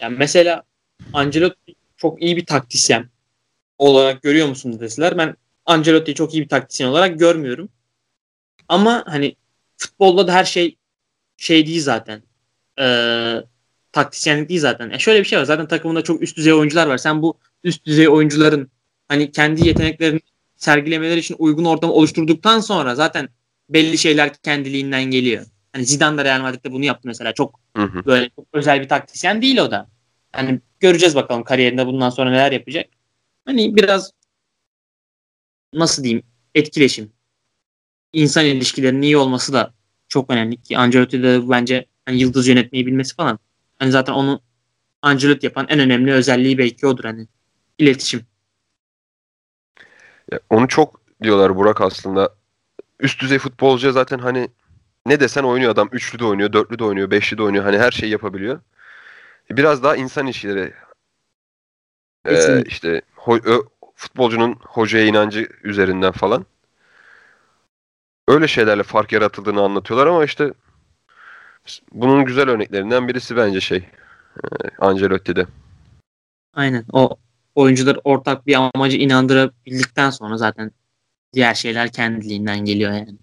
[0.00, 0.62] Yani mesela
[1.12, 3.08] Ancelotti çok iyi bir taktisyen
[3.78, 5.36] olarak görüyor musunuz deseler ben
[5.66, 7.68] Ancelotti'yi çok iyi bir taktisyen olarak görmüyorum.
[8.68, 9.36] Ama hani
[9.76, 10.76] futbolda da her şey
[11.36, 12.22] şey değil zaten.
[12.80, 13.36] Ee,
[13.92, 14.84] taktisyenlik değil zaten.
[14.84, 15.44] Yani şöyle bir şey var.
[15.44, 16.98] Zaten takımında çok üst düzey oyuncular var.
[16.98, 18.70] Sen bu üst düzey oyuncuların
[19.08, 20.20] hani kendi yeteneklerini
[20.56, 23.28] sergilemeleri için uygun ortamı oluşturduktan sonra zaten
[23.70, 25.46] belli şeyler kendiliğinden geliyor.
[25.72, 27.32] Hani Zidane da Real Madrid'de bunu yaptı mesela.
[27.32, 28.06] Çok Hı hı.
[28.06, 29.88] böyle çok özel bir taktisyen değil o da.
[30.32, 32.86] Hani göreceğiz bakalım kariyerinde bundan sonra neler yapacak.
[33.44, 34.12] Hani biraz
[35.74, 36.22] nasıl diyeyim
[36.54, 37.12] etkileşim.
[38.12, 39.74] insan ilişkilerinin iyi olması da
[40.08, 43.38] çok önemli ki Ancelotti de bence hani yıldız yönetmeyi bilmesi falan.
[43.78, 44.40] Hani zaten onu
[45.02, 47.26] Ancelotti yapan en önemli özelliği belki odur hani
[47.78, 48.26] iletişim.
[50.32, 52.39] Ya onu çok diyorlar Burak aslında.
[53.00, 54.48] Üst düzey futbolcu zaten hani
[55.06, 55.88] ne desen oynuyor adam.
[55.92, 57.64] Üçlü de oynuyor, dörtlü de oynuyor, beşli de oynuyor.
[57.64, 58.60] Hani her şeyi yapabiliyor.
[59.50, 60.74] Biraz daha insan ilişkileri.
[62.24, 62.70] Ee, Kesinlikle.
[62.70, 66.46] işte ho- ö- futbolcunun hocaya inancı üzerinden falan.
[68.28, 70.52] Öyle şeylerle fark yaratıldığını anlatıyorlar ama işte
[71.92, 74.46] bunun güzel örneklerinden birisi bence şey e,
[74.78, 75.46] Ancelotti'de.
[76.54, 76.84] Aynen.
[76.92, 77.16] O
[77.54, 80.70] oyuncular ortak bir amacı inandırabildikten sonra zaten
[81.32, 83.18] diğer şeyler kendiliğinden geliyor yani.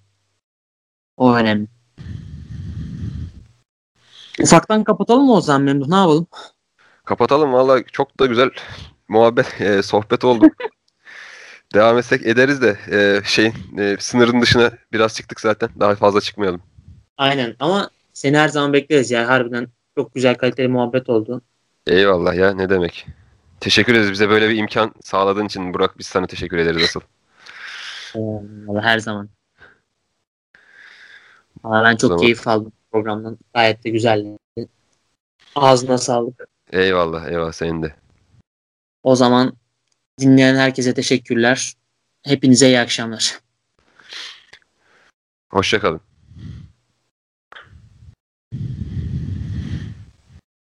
[1.17, 1.67] O önemli.
[4.41, 5.87] Ufaktan kapatalım mı o zaman Memduh?
[5.87, 6.27] Ne yapalım?
[7.05, 8.49] Kapatalım valla çok da güzel
[9.07, 10.45] muhabbet, e, sohbet oldu.
[11.73, 15.69] Devam etsek ederiz de e, şeyin e, sınırın dışına biraz çıktık zaten.
[15.79, 16.61] Daha fazla çıkmayalım.
[17.17, 19.27] Aynen ama seni her zaman bekleriz ya.
[19.27, 21.41] Harbiden çok güzel kaliteli muhabbet oldu.
[21.87, 23.07] Eyvallah ya ne demek.
[23.59, 27.01] Teşekkür ederiz bize böyle bir imkan sağladığın için Burak biz sana teşekkür ederiz asıl.
[28.15, 29.29] Vallahi her zaman.
[31.63, 32.21] Vallahi ben çok Zaman.
[32.21, 33.37] keyif aldım programdan.
[33.53, 34.37] Gayet de güzeldi.
[35.55, 36.47] Ağzına sağlık.
[36.71, 37.95] Eyvallah eyvallah senin de.
[39.03, 39.53] O zaman
[40.19, 41.73] dinleyen herkese teşekkürler.
[42.23, 43.39] Hepinize iyi akşamlar.
[45.49, 46.01] Hoşçakalın.